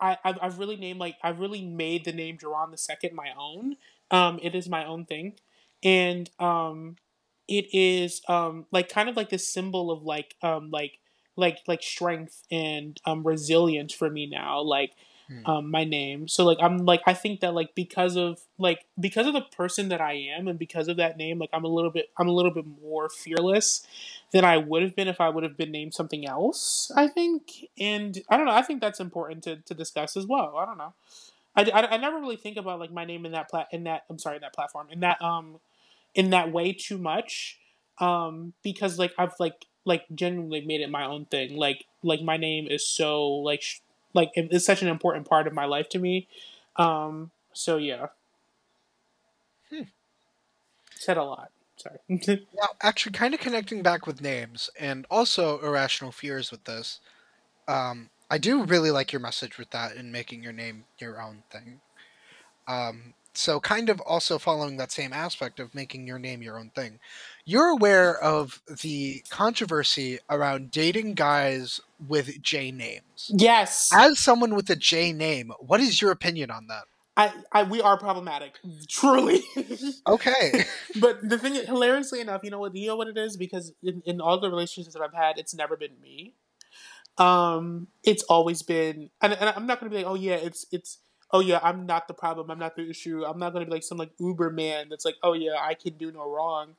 I, 0.00 0.18
I've, 0.24 0.38
I've 0.42 0.58
really 0.58 0.76
named 0.76 1.00
like 1.00 1.16
I've 1.22 1.40
really 1.40 1.64
made 1.64 2.04
the 2.04 2.12
name 2.12 2.38
Jeron 2.38 2.72
the 2.72 2.78
second 2.78 3.14
my 3.14 3.30
own. 3.38 3.76
Um, 4.10 4.40
it 4.42 4.54
is 4.54 4.68
my 4.68 4.84
own 4.84 5.06
thing, 5.06 5.34
and 5.84 6.28
um, 6.40 6.96
it 7.48 7.66
is 7.74 8.22
um 8.28 8.66
like 8.72 8.88
kind 8.88 9.08
of 9.08 9.16
like 9.16 9.30
this 9.30 9.48
symbol 9.48 9.90
of 9.92 10.02
like 10.02 10.36
um 10.42 10.70
like 10.72 10.98
like 11.36 11.58
like 11.66 11.82
strength 11.82 12.42
and 12.50 13.00
um 13.04 13.26
resilience 13.26 13.92
for 13.92 14.10
me 14.10 14.26
now. 14.26 14.60
Like 14.60 14.92
Hmm. 15.28 15.48
um 15.48 15.70
my 15.70 15.84
name. 15.84 16.28
So 16.28 16.44
like 16.44 16.58
I'm 16.60 16.78
like 16.78 17.02
I 17.06 17.14
think 17.14 17.40
that 17.40 17.54
like 17.54 17.74
because 17.74 18.16
of 18.16 18.40
like 18.58 18.84
because 18.98 19.26
of 19.26 19.32
the 19.34 19.40
person 19.42 19.88
that 19.88 20.00
I 20.00 20.14
am 20.14 20.48
and 20.48 20.58
because 20.58 20.88
of 20.88 20.96
that 20.96 21.16
name, 21.16 21.38
like 21.38 21.50
I'm 21.52 21.64
a 21.64 21.68
little 21.68 21.90
bit 21.90 22.10
I'm 22.18 22.28
a 22.28 22.32
little 22.32 22.52
bit 22.52 22.64
more 22.82 23.08
fearless 23.08 23.86
than 24.32 24.44
I 24.44 24.56
would 24.56 24.82
have 24.82 24.96
been 24.96 25.08
if 25.08 25.20
I 25.20 25.28
would 25.28 25.42
have 25.44 25.56
been 25.56 25.70
named 25.70 25.94
something 25.94 26.26
else, 26.26 26.90
I 26.96 27.06
think. 27.08 27.66
And 27.78 28.18
I 28.28 28.36
don't 28.36 28.46
know, 28.46 28.52
I 28.52 28.62
think 28.62 28.80
that's 28.80 29.00
important 29.00 29.44
to, 29.44 29.56
to 29.56 29.74
discuss 29.74 30.16
as 30.16 30.26
well. 30.26 30.56
I 30.56 30.64
don't 30.64 30.78
know. 30.78 30.94
I, 31.54 31.62
I, 31.70 31.94
I 31.94 31.96
never 31.98 32.18
really 32.18 32.36
think 32.36 32.56
about 32.56 32.80
like 32.80 32.92
my 32.92 33.04
name 33.04 33.26
in 33.26 33.32
that 33.32 33.48
plat 33.50 33.68
in 33.72 33.84
that 33.84 34.04
I'm 34.10 34.18
sorry, 34.18 34.36
in 34.36 34.42
that 34.42 34.54
platform 34.54 34.88
in 34.90 35.00
that 35.00 35.20
um 35.22 35.60
in 36.14 36.30
that 36.30 36.52
way 36.52 36.72
too 36.72 36.98
much. 36.98 37.58
Um 37.98 38.54
because 38.62 38.98
like 38.98 39.12
I've 39.18 39.34
like 39.38 39.66
like 39.84 40.04
genuinely 40.14 40.60
made 40.60 40.80
it 40.80 40.90
my 40.90 41.04
own 41.04 41.24
thing. 41.26 41.56
Like 41.56 41.86
like 42.02 42.22
my 42.22 42.36
name 42.36 42.66
is 42.68 42.86
so 42.86 43.28
like 43.28 43.62
sh- 43.62 43.80
like 44.14 44.30
it's 44.34 44.64
such 44.66 44.82
an 44.82 44.88
important 44.88 45.28
part 45.28 45.46
of 45.46 45.52
my 45.52 45.64
life 45.64 45.88
to 45.90 45.98
me. 45.98 46.28
Um 46.76 47.30
so 47.52 47.76
yeah. 47.76 48.08
Hmm. 49.70 49.82
Said 50.94 51.16
a 51.16 51.24
lot. 51.24 51.50
sorry. 51.76 51.98
Now, 52.54 52.68
actually, 52.82 53.12
kind 53.12 53.34
of 53.34 53.40
connecting 53.40 53.82
back 53.82 54.06
with 54.06 54.20
names 54.20 54.70
and 54.78 55.06
also 55.10 55.58
irrational 55.60 56.12
fears 56.12 56.50
with 56.50 56.64
this. 56.64 57.00
Um, 57.66 58.10
I 58.30 58.38
do 58.38 58.64
really 58.64 58.90
like 58.90 59.12
your 59.12 59.20
message 59.20 59.58
with 59.58 59.70
that 59.70 59.96
and 59.96 60.12
making 60.12 60.42
your 60.42 60.52
name 60.52 60.84
your 60.98 61.20
own 61.20 61.42
thing. 61.50 61.80
Um, 62.66 63.14
so, 63.34 63.60
kind 63.60 63.88
of 63.88 64.00
also 64.02 64.38
following 64.38 64.76
that 64.76 64.92
same 64.92 65.12
aspect 65.12 65.58
of 65.58 65.74
making 65.74 66.06
your 66.06 66.18
name 66.18 66.42
your 66.42 66.58
own 66.58 66.70
thing. 66.70 66.98
You're 67.44 67.68
aware 67.68 68.18
of 68.22 68.60
the 68.82 69.22
controversy 69.30 70.18
around 70.28 70.70
dating 70.70 71.14
guys 71.14 71.80
with 72.06 72.42
J 72.42 72.70
names. 72.70 73.30
yes, 73.34 73.90
As 73.92 74.18
someone 74.18 74.54
with 74.54 74.68
a 74.70 74.76
J 74.76 75.12
name, 75.12 75.52
what 75.60 75.80
is 75.80 76.02
your 76.02 76.10
opinion 76.10 76.50
on 76.50 76.66
that? 76.66 76.84
I, 77.16 77.32
I, 77.52 77.62
we 77.64 77.80
are 77.80 77.98
problematic, 77.98 78.58
truly. 78.88 79.42
Okay. 80.06 80.64
but 81.00 81.26
the 81.26 81.38
thing, 81.38 81.54
hilariously 81.54 82.20
enough, 82.20 82.40
you 82.42 82.50
know 82.50 82.58
what? 82.58 82.74
You 82.74 82.88
know 82.88 82.96
what 82.96 83.08
it 83.08 83.16
is 83.16 83.36
because 83.36 83.72
in, 83.82 84.02
in 84.04 84.20
all 84.20 84.40
the 84.40 84.50
relationships 84.50 84.94
that 84.94 85.02
I've 85.02 85.14
had, 85.14 85.38
it's 85.38 85.54
never 85.54 85.76
been 85.76 86.00
me. 86.02 86.34
Um, 87.18 87.88
it's 88.02 88.22
always 88.24 88.62
been, 88.62 89.10
and, 89.20 89.32
and 89.34 89.50
I'm 89.50 89.66
not 89.66 89.78
gonna 89.80 89.90
be 89.90 89.96
like, 89.96 90.06
oh 90.06 90.14
yeah, 90.14 90.34
it's 90.34 90.66
it's, 90.72 90.98
oh 91.32 91.40
yeah, 91.40 91.60
I'm 91.62 91.86
not 91.86 92.08
the 92.08 92.14
problem, 92.14 92.50
I'm 92.50 92.58
not 92.58 92.76
the 92.76 92.88
issue. 92.88 93.24
I'm 93.24 93.38
not 93.38 93.52
gonna 93.52 93.66
be 93.66 93.70
like 93.72 93.82
some 93.82 93.98
like 93.98 94.12
Uber 94.18 94.50
man 94.50 94.88
that's 94.88 95.04
like, 95.04 95.16
oh 95.22 95.32
yeah, 95.34 95.56
I 95.60 95.74
can 95.74 95.94
do 95.96 96.12
no 96.12 96.30
wrong. 96.30 96.74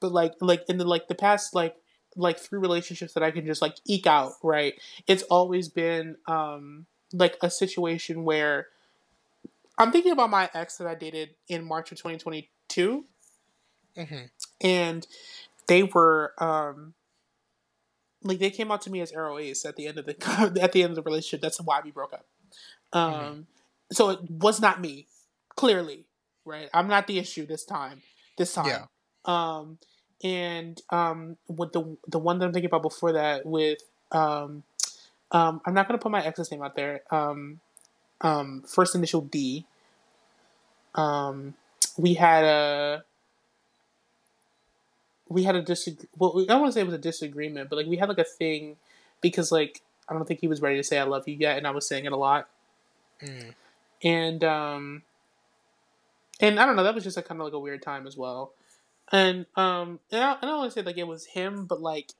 But 0.00 0.12
like, 0.12 0.34
like 0.40 0.64
in 0.68 0.78
the 0.78 0.84
like 0.84 1.08
the 1.08 1.14
past 1.14 1.54
like 1.54 1.76
like 2.16 2.38
three 2.38 2.58
relationships 2.58 3.14
that 3.14 3.22
I 3.22 3.30
can 3.30 3.46
just 3.46 3.62
like 3.62 3.76
eke 3.86 4.06
out, 4.06 4.34
right? 4.42 4.74
It's 5.06 5.22
always 5.24 5.68
been 5.68 6.16
um 6.26 6.86
like 7.12 7.36
a 7.42 7.50
situation 7.50 8.24
where 8.24 8.68
I'm 9.78 9.92
thinking 9.92 10.12
about 10.12 10.30
my 10.30 10.48
ex 10.54 10.76
that 10.78 10.86
I 10.86 10.94
dated 10.94 11.30
in 11.48 11.64
March 11.64 11.92
of 11.92 11.98
2022 11.98 13.04
hmm 13.96 14.26
and 14.60 15.06
they 15.68 15.82
were 15.82 16.32
um 16.38 16.94
like 18.22 18.38
they 18.38 18.50
came 18.50 18.70
out 18.70 18.82
to 18.82 18.90
me 18.90 19.00
as 19.00 19.12
ROAs 19.14 19.64
at 19.64 19.76
the 19.76 19.86
end 19.86 19.98
of 19.98 20.06
the 20.06 20.16
at 20.62 20.72
the 20.72 20.82
end 20.82 20.90
of 20.90 20.96
the 20.96 21.02
relationship. 21.02 21.40
That's 21.40 21.60
why 21.60 21.80
we 21.84 21.90
broke 21.90 22.12
up. 22.14 22.26
Um 22.92 23.12
Mhm. 23.12 23.46
So 23.92 24.10
it 24.10 24.30
was 24.30 24.60
not 24.60 24.80
me, 24.80 25.06
clearly, 25.54 26.04
right? 26.44 26.68
I'm 26.74 26.88
not 26.88 27.06
the 27.06 27.18
issue 27.18 27.46
this 27.46 27.64
time. 27.64 28.02
This 28.36 28.52
time. 28.54 28.66
Yeah. 28.66 28.84
Um 29.24 29.78
and 30.24 30.80
um 30.90 31.36
with 31.48 31.72
the 31.72 31.96
the 32.08 32.18
one 32.18 32.38
that 32.38 32.46
I'm 32.46 32.52
thinking 32.52 32.68
about 32.68 32.82
before 32.82 33.12
that 33.12 33.44
with 33.44 33.78
um 34.12 34.62
um 35.32 35.60
I'm 35.64 35.74
not 35.74 35.88
gonna 35.88 35.98
put 35.98 36.12
my 36.12 36.24
ex's 36.24 36.50
name 36.50 36.62
out 36.62 36.74
there. 36.76 37.02
Um 37.10 37.60
um 38.20 38.64
first 38.66 38.94
initial 38.94 39.20
D. 39.20 39.66
Um 40.94 41.54
we 41.96 42.14
had 42.14 42.44
a 42.44 43.04
we 45.28 45.42
had 45.42 45.56
a 45.56 45.62
disagree. 45.62 46.08
Well, 46.16 46.40
I 46.42 46.44
don't 46.44 46.60
want 46.60 46.72
to 46.72 46.74
say 46.74 46.80
it 46.82 46.86
was 46.86 46.94
a 46.94 46.98
disagreement, 46.98 47.68
but 47.68 47.76
like 47.76 47.86
we 47.86 47.96
had 47.96 48.08
like 48.08 48.18
a 48.18 48.24
thing 48.24 48.76
because 49.20 49.50
like 49.50 49.82
I 50.08 50.14
don't 50.14 50.26
think 50.26 50.40
he 50.40 50.48
was 50.48 50.60
ready 50.62 50.76
to 50.76 50.84
say 50.84 50.98
I 50.98 51.02
love 51.02 51.26
you 51.26 51.34
yet, 51.34 51.58
and 51.58 51.66
I 51.66 51.70
was 51.70 51.86
saying 51.86 52.04
it 52.04 52.12
a 52.12 52.16
lot, 52.16 52.48
Mm. 53.22 53.54
And 54.02 54.42
um, 54.44 55.02
and 56.40 56.60
I 56.60 56.66
don't 56.66 56.76
know, 56.76 56.84
that 56.84 56.94
was 56.94 57.04
just 57.04 57.16
like 57.16 57.26
kind 57.26 57.40
of 57.40 57.44
like 57.44 57.54
a 57.54 57.58
weird 57.58 57.82
time 57.82 58.06
as 58.06 58.16
well, 58.16 58.52
and 59.12 59.46
um, 59.56 60.00
and 60.12 60.22
I, 60.22 60.32
I 60.34 60.40
don't 60.42 60.58
want 60.58 60.72
to 60.72 60.78
say 60.80 60.84
like 60.84 60.98
it 60.98 61.06
was 61.06 61.26
him, 61.26 61.64
but 61.64 61.80
like 61.80 62.12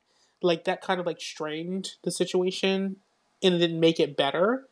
like 0.43 0.65
that 0.65 0.83
kind 0.83 1.01
of 1.01 1.07
like 1.07 1.21
strained 1.21 1.93
the 2.05 2.11
situation, 2.11 2.97
and 3.43 3.55
it 3.55 3.59
didn't 3.59 3.81
make 3.81 4.01
it 4.01 4.17
better, 4.17 4.67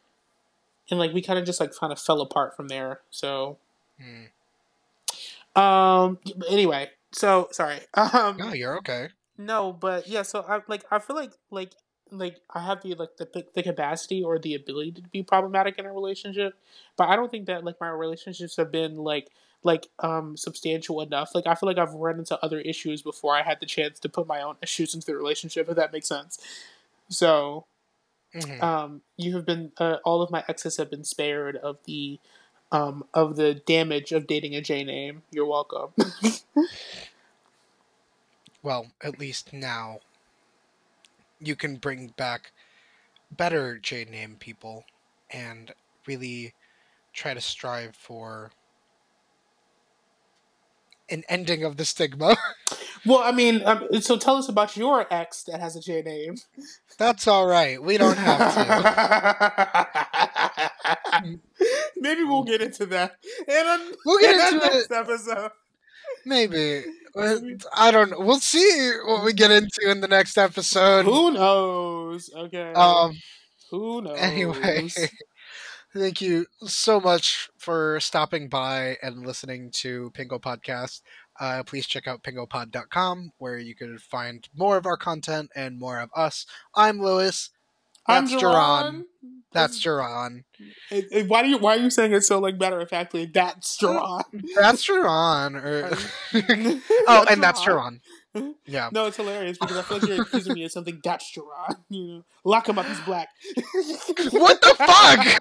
and 0.91 0.99
like 0.99 1.13
we 1.13 1.23
kind 1.23 1.39
of 1.39 1.45
just 1.45 1.61
like 1.61 1.75
kind 1.75 1.93
of 1.93 2.01
fell 2.01 2.21
apart 2.21 2.57
from 2.57 2.69
there. 2.69 3.01
So 3.11 3.59
Mm. 4.01 4.29
um, 5.61 6.19
anyway, 6.49 6.91
so 7.13 7.49
sorry. 7.53 7.79
Um, 7.97 8.37
No, 8.39 8.53
you're 8.53 8.77
okay. 8.79 9.09
No, 9.39 9.73
but 9.73 10.09
yeah, 10.09 10.23
so 10.23 10.45
I 10.49 10.61
like 10.69 10.85
I 10.91 10.99
feel 10.99 11.17
like 11.17 11.33
like 11.51 11.73
like 12.19 12.41
I 12.51 12.65
have 12.65 12.83
the 12.83 12.95
like 12.95 13.17
the 13.17 13.45
the 13.55 13.63
capacity 13.63 14.23
or 14.23 14.39
the 14.39 14.55
ability 14.55 14.93
to 14.93 15.03
be 15.03 15.23
problematic 15.23 15.79
in 15.79 15.87
a 15.87 15.93
relationship, 15.93 16.55
but 16.97 17.09
I 17.09 17.17
don't 17.17 17.31
think 17.31 17.47
that 17.47 17.65
like 17.65 17.81
my 17.81 17.89
relationships 17.89 18.57
have 18.57 18.73
been 18.73 18.97
like 18.97 19.29
like 19.63 19.89
um 20.01 20.37
substantial 20.37 21.01
enough. 21.01 21.35
Like 21.35 21.47
I 21.47 21.55
feel 21.55 21.69
like 21.69 21.79
I've 21.79 21.95
run 21.95 22.19
into 22.19 22.43
other 22.45 22.61
issues 22.61 23.03
before 23.03 23.35
I 23.37 23.43
had 23.43 23.61
the 23.61 23.67
chance 23.67 23.99
to 24.01 24.09
put 24.09 24.27
my 24.27 24.43
own 24.43 24.57
issues 24.63 24.95
into 24.95 25.07
the 25.07 25.17
relationship, 25.17 25.69
if 25.69 25.77
that 25.77 25.93
makes 25.93 26.09
sense. 26.09 26.39
So, 27.09 27.67
Mhm. 28.35 28.63
um 28.63 29.03
you 29.17 29.35
have 29.37 29.47
been 29.47 29.73
uh, 29.79 29.99
all 30.05 30.23
of 30.23 30.31
my 30.31 30.45
exes 30.49 30.77
have 30.79 30.91
been 30.91 31.05
spared 31.05 31.57
of 31.57 31.79
the 31.85 32.19
um 32.73 33.05
of 33.15 33.37
the 33.37 33.55
damage 33.55 34.13
of 34.13 34.27
dating 34.27 34.55
a 34.55 34.61
J 34.61 34.85
name. 34.85 35.23
You're 35.31 35.47
welcome. 35.47 35.93
well, 38.63 38.87
at 39.03 39.19
least 39.19 39.53
now 39.53 40.01
you 41.41 41.57
can 41.57 41.77
bring 41.77 42.13
back 42.17 42.53
better 43.31 43.79
J 43.79 44.05
name 44.05 44.37
people 44.39 44.85
and 45.31 45.73
really 46.07 46.55
try 47.13 47.35
to 47.35 47.41
strive 47.41 47.97
for 47.97 48.53
an 51.11 51.25
ending 51.29 51.65
of 51.65 51.77
the 51.77 51.85
stigma. 51.85 52.37
well, 53.07 53.21
I 53.21 53.33
mean, 53.33 53.61
um, 53.65 53.89
so 54.01 54.17
tell 54.17 54.37
us 54.37 54.49
about 54.49 54.77
your 54.77 55.13
ex 55.13 55.43
that 55.45 55.61
has 55.61 55.77
a 55.77 55.81
J 55.81 56.03
name. 56.03 56.37
That's 56.99 57.29
all 57.29 57.47
right. 57.47 57.83
We 57.83 57.99
don't 57.99 58.19
have 58.19 58.55
to. 58.55 58.65
Maybe 61.97 62.25
we'll 62.25 62.45
get 62.45 62.61
into 62.61 62.85
that 62.87 63.17
in 63.49 63.67
a, 63.67 63.79
We'll 64.05 64.21
get 64.21 64.53
into 64.53 64.67
next 64.67 64.93
episode. 64.93 65.51
Maybe. 66.27 66.85
I 67.17 67.91
don't 67.91 68.11
know. 68.11 68.21
We'll 68.21 68.41
see 68.41 68.93
what 69.05 69.25
we 69.25 69.33
get 69.33 69.51
into 69.51 69.89
in 69.89 70.01
the 70.01 70.09
next 70.09 70.37
episode. 70.37 71.05
Who 71.05 71.31
knows? 71.33 72.31
Okay. 72.35 72.73
Um 72.73 73.17
Who 73.71 74.03
knows? 74.03 74.19
anyway, 74.19 74.89
thank 75.95 76.21
you 76.21 76.47
so 76.63 77.01
much 77.01 77.49
for 77.59 78.01
stopping 78.01 78.49
by 78.49 78.97
and 79.03 79.27
listening 79.27 79.71
to 79.73 80.11
Pingo 80.15 80.41
Podcast. 80.41 81.03
Uh, 81.39 81.63
please 81.65 81.87
check 81.87 82.07
out 82.07 82.23
pingopod.com 82.23 83.33
where 83.39 83.59
you 83.59 83.75
can 83.75 83.99
find 83.99 84.49
more 84.55 84.77
of 84.77 84.87
our 84.87 84.97
content 84.97 85.51
and 85.55 85.79
more 85.79 85.99
of 85.99 86.11
us. 86.15 86.47
I'm 86.75 87.01
Louis. 87.01 87.51
I'm 88.07 88.27
That's 88.27 88.43
Jeron. 88.43 89.05
That's 89.55 89.83
Jeron. 89.83 90.43
Eh, 90.91 91.03
eh, 91.13 91.25
Why 91.27 91.43
do 91.43 91.49
you 91.49 91.59
Why 91.59 91.77
are 91.77 91.81
you 91.81 91.89
saying 91.89 92.13
it 92.13 92.23
so 92.23 92.41
like 92.41 92.59
matter 92.59 92.81
of 92.81 92.91
factly? 92.91 93.25
That's 93.25 93.79
Jeron. 93.79 94.25
That's 94.57 94.87
Jeron. 94.87 95.55
Or... 95.55 95.97
oh, 97.09 97.25
and 97.31 97.41
that's. 97.43 97.61
Jeron. 97.65 98.01
Yeah. 98.67 98.91
No, 98.93 99.07
it's 99.07 99.17
hilarious 99.17 99.57
because 99.59 99.77
I 99.77 99.83
feel 99.83 99.99
like 99.99 100.09
you're 100.09 100.23
accusing 100.23 100.55
me 100.55 100.65
of 100.65 100.73
something. 100.73 101.01
That's 101.05 101.33
Jeron. 101.33 101.77
You 101.89 102.07
know, 102.07 102.25
lock 102.45 102.69
him 102.69 102.81
up. 102.81 102.87
He's 102.87 103.01
black. 103.03 103.29
What 104.33 104.61
the 104.61 104.75
fuck? 104.75 105.41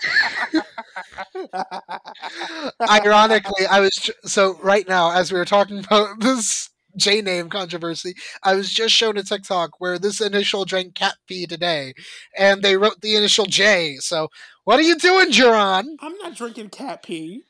Ironically, 2.90 3.66
I 3.66 3.80
was 3.80 4.12
so 4.26 4.60
right 4.62 4.88
now 4.88 5.12
as 5.12 5.32
we 5.32 5.40
were 5.40 5.46
talking 5.46 5.80
about 5.80 6.20
this 6.20 6.70
J 6.98 7.22
name 7.22 7.50
controversy, 7.50 8.16
I 8.44 8.56
was 8.56 8.74
just 8.74 8.94
shown 8.94 9.18
a 9.18 9.24
TikTok 9.24 9.80
where 9.80 9.98
this 10.00 10.22
initial 10.22 10.66
drank 10.66 10.96
cat 10.96 11.16
pee 11.28 11.46
today, 11.46 11.94
and 12.38 12.62
they 12.62 12.78
wrote 12.78 13.02
the 13.02 13.16
initial 13.16 13.46
J. 13.46 13.98
So 14.00 14.30
what 14.64 14.80
are 14.80 14.84
you 14.84 14.98
doing, 14.98 15.32
Jeron? 15.32 15.96
I'm 16.00 16.18
not 16.18 16.36
drinking 16.36 16.70
cat 16.70 17.04
pee. 17.04 17.44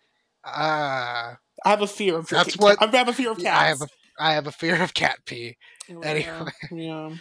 Ah, 0.46 1.38
I 1.66 1.70
have 1.70 1.82
a 1.82 1.88
fear 1.88 2.18
of 2.18 2.28
That's 2.28 2.58
what- 2.58 2.80
cat- 2.80 2.94
I 2.94 2.98
have 2.98 3.08
a 3.10 3.14
fear 3.14 3.32
of 3.32 3.40
yeah, 3.40 3.58
I 3.58 3.66
have 3.68 3.82
a 3.82 3.88
I 4.20 4.34
have 4.34 4.48
a 4.48 4.52
fear 4.52 4.82
of 4.82 4.94
cat 4.94 5.20
pee. 5.26 5.58
Yeah, 5.88 6.00
anyway. 6.04 6.52
yeah, 6.72 7.16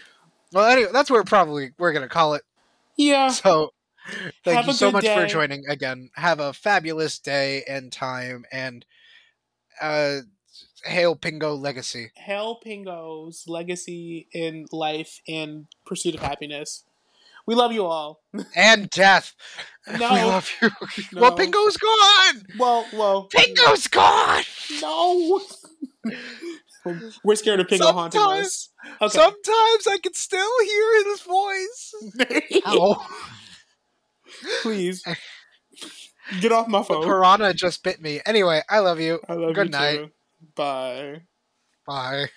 Well, 0.53 0.67
anyway, 0.71 0.91
that's 0.93 1.11
where 1.11 1.25
probably 1.25 1.71
we're 1.79 1.93
gonna 1.93 2.09
call 2.09 2.35
it. 2.35 2.43
yeah. 2.97 3.29
So. 3.29 3.73
Thank 4.45 4.57
Have 4.57 4.67
you 4.67 4.73
so 4.73 4.91
much 4.91 5.07
for 5.07 5.27
joining 5.27 5.63
again. 5.69 6.11
Have 6.17 6.41
a 6.41 6.53
fabulous 6.53 7.21
day 7.21 7.63
and 7.69 7.93
time, 7.93 8.45
and 8.51 8.85
uh, 9.81 10.23
hail 10.85 11.17
Pingo 11.17 11.59
Legacy. 11.59 12.11
Hail 12.17 12.59
Pingo's 12.65 13.45
legacy 13.47 14.29
in 14.33 14.67
life 14.73 15.21
and 15.29 15.67
pursuit 15.87 16.15
of 16.15 16.21
happiness. 16.23 16.85
We 17.47 17.55
love 17.57 17.73
you 17.73 17.85
all. 17.87 18.21
and 18.57 18.89
death. 18.91 19.35
No. 19.89 20.15
We 20.15 20.21
love 20.23 20.51
you. 20.63 20.71
No. 21.13 21.21
Well, 21.23 21.37
Pingo's 21.37 21.77
gone. 21.77 22.43
Well, 22.59 22.87
well, 22.93 23.29
Pingo's 23.35 23.87
gone. 23.89 24.45
no. 24.81 25.41
We're 27.25 27.37
scared 27.37 27.61
of 27.61 27.67
Pingo 27.69 27.93
haunting 27.93 28.21
Sometimes- 28.21 28.47
us. 28.47 28.69
Okay. 29.01 29.09
Sometimes 29.13 29.87
I 29.89 29.99
can 30.03 30.15
still 30.15 30.65
hear 30.65 31.05
his 31.05 31.21
voice. 31.21 31.95
Ow. 32.67 33.07
Please 34.63 35.05
get 36.41 36.51
off 36.53 36.67
my 36.69 36.83
phone. 36.83 37.03
The 37.03 37.07
piranha 37.07 37.55
just 37.55 37.83
bit 37.85 38.01
me. 38.01 38.21
Anyway, 38.27 38.63
I 38.69 38.81
love 38.81 38.99
you. 39.01 39.21
I 39.29 39.35
love 39.35 39.55
Good 39.55 39.67
you 39.67 39.71
night. 39.73 39.97
too. 39.99 40.11
Bye. 40.55 41.27
Bye. 41.87 42.29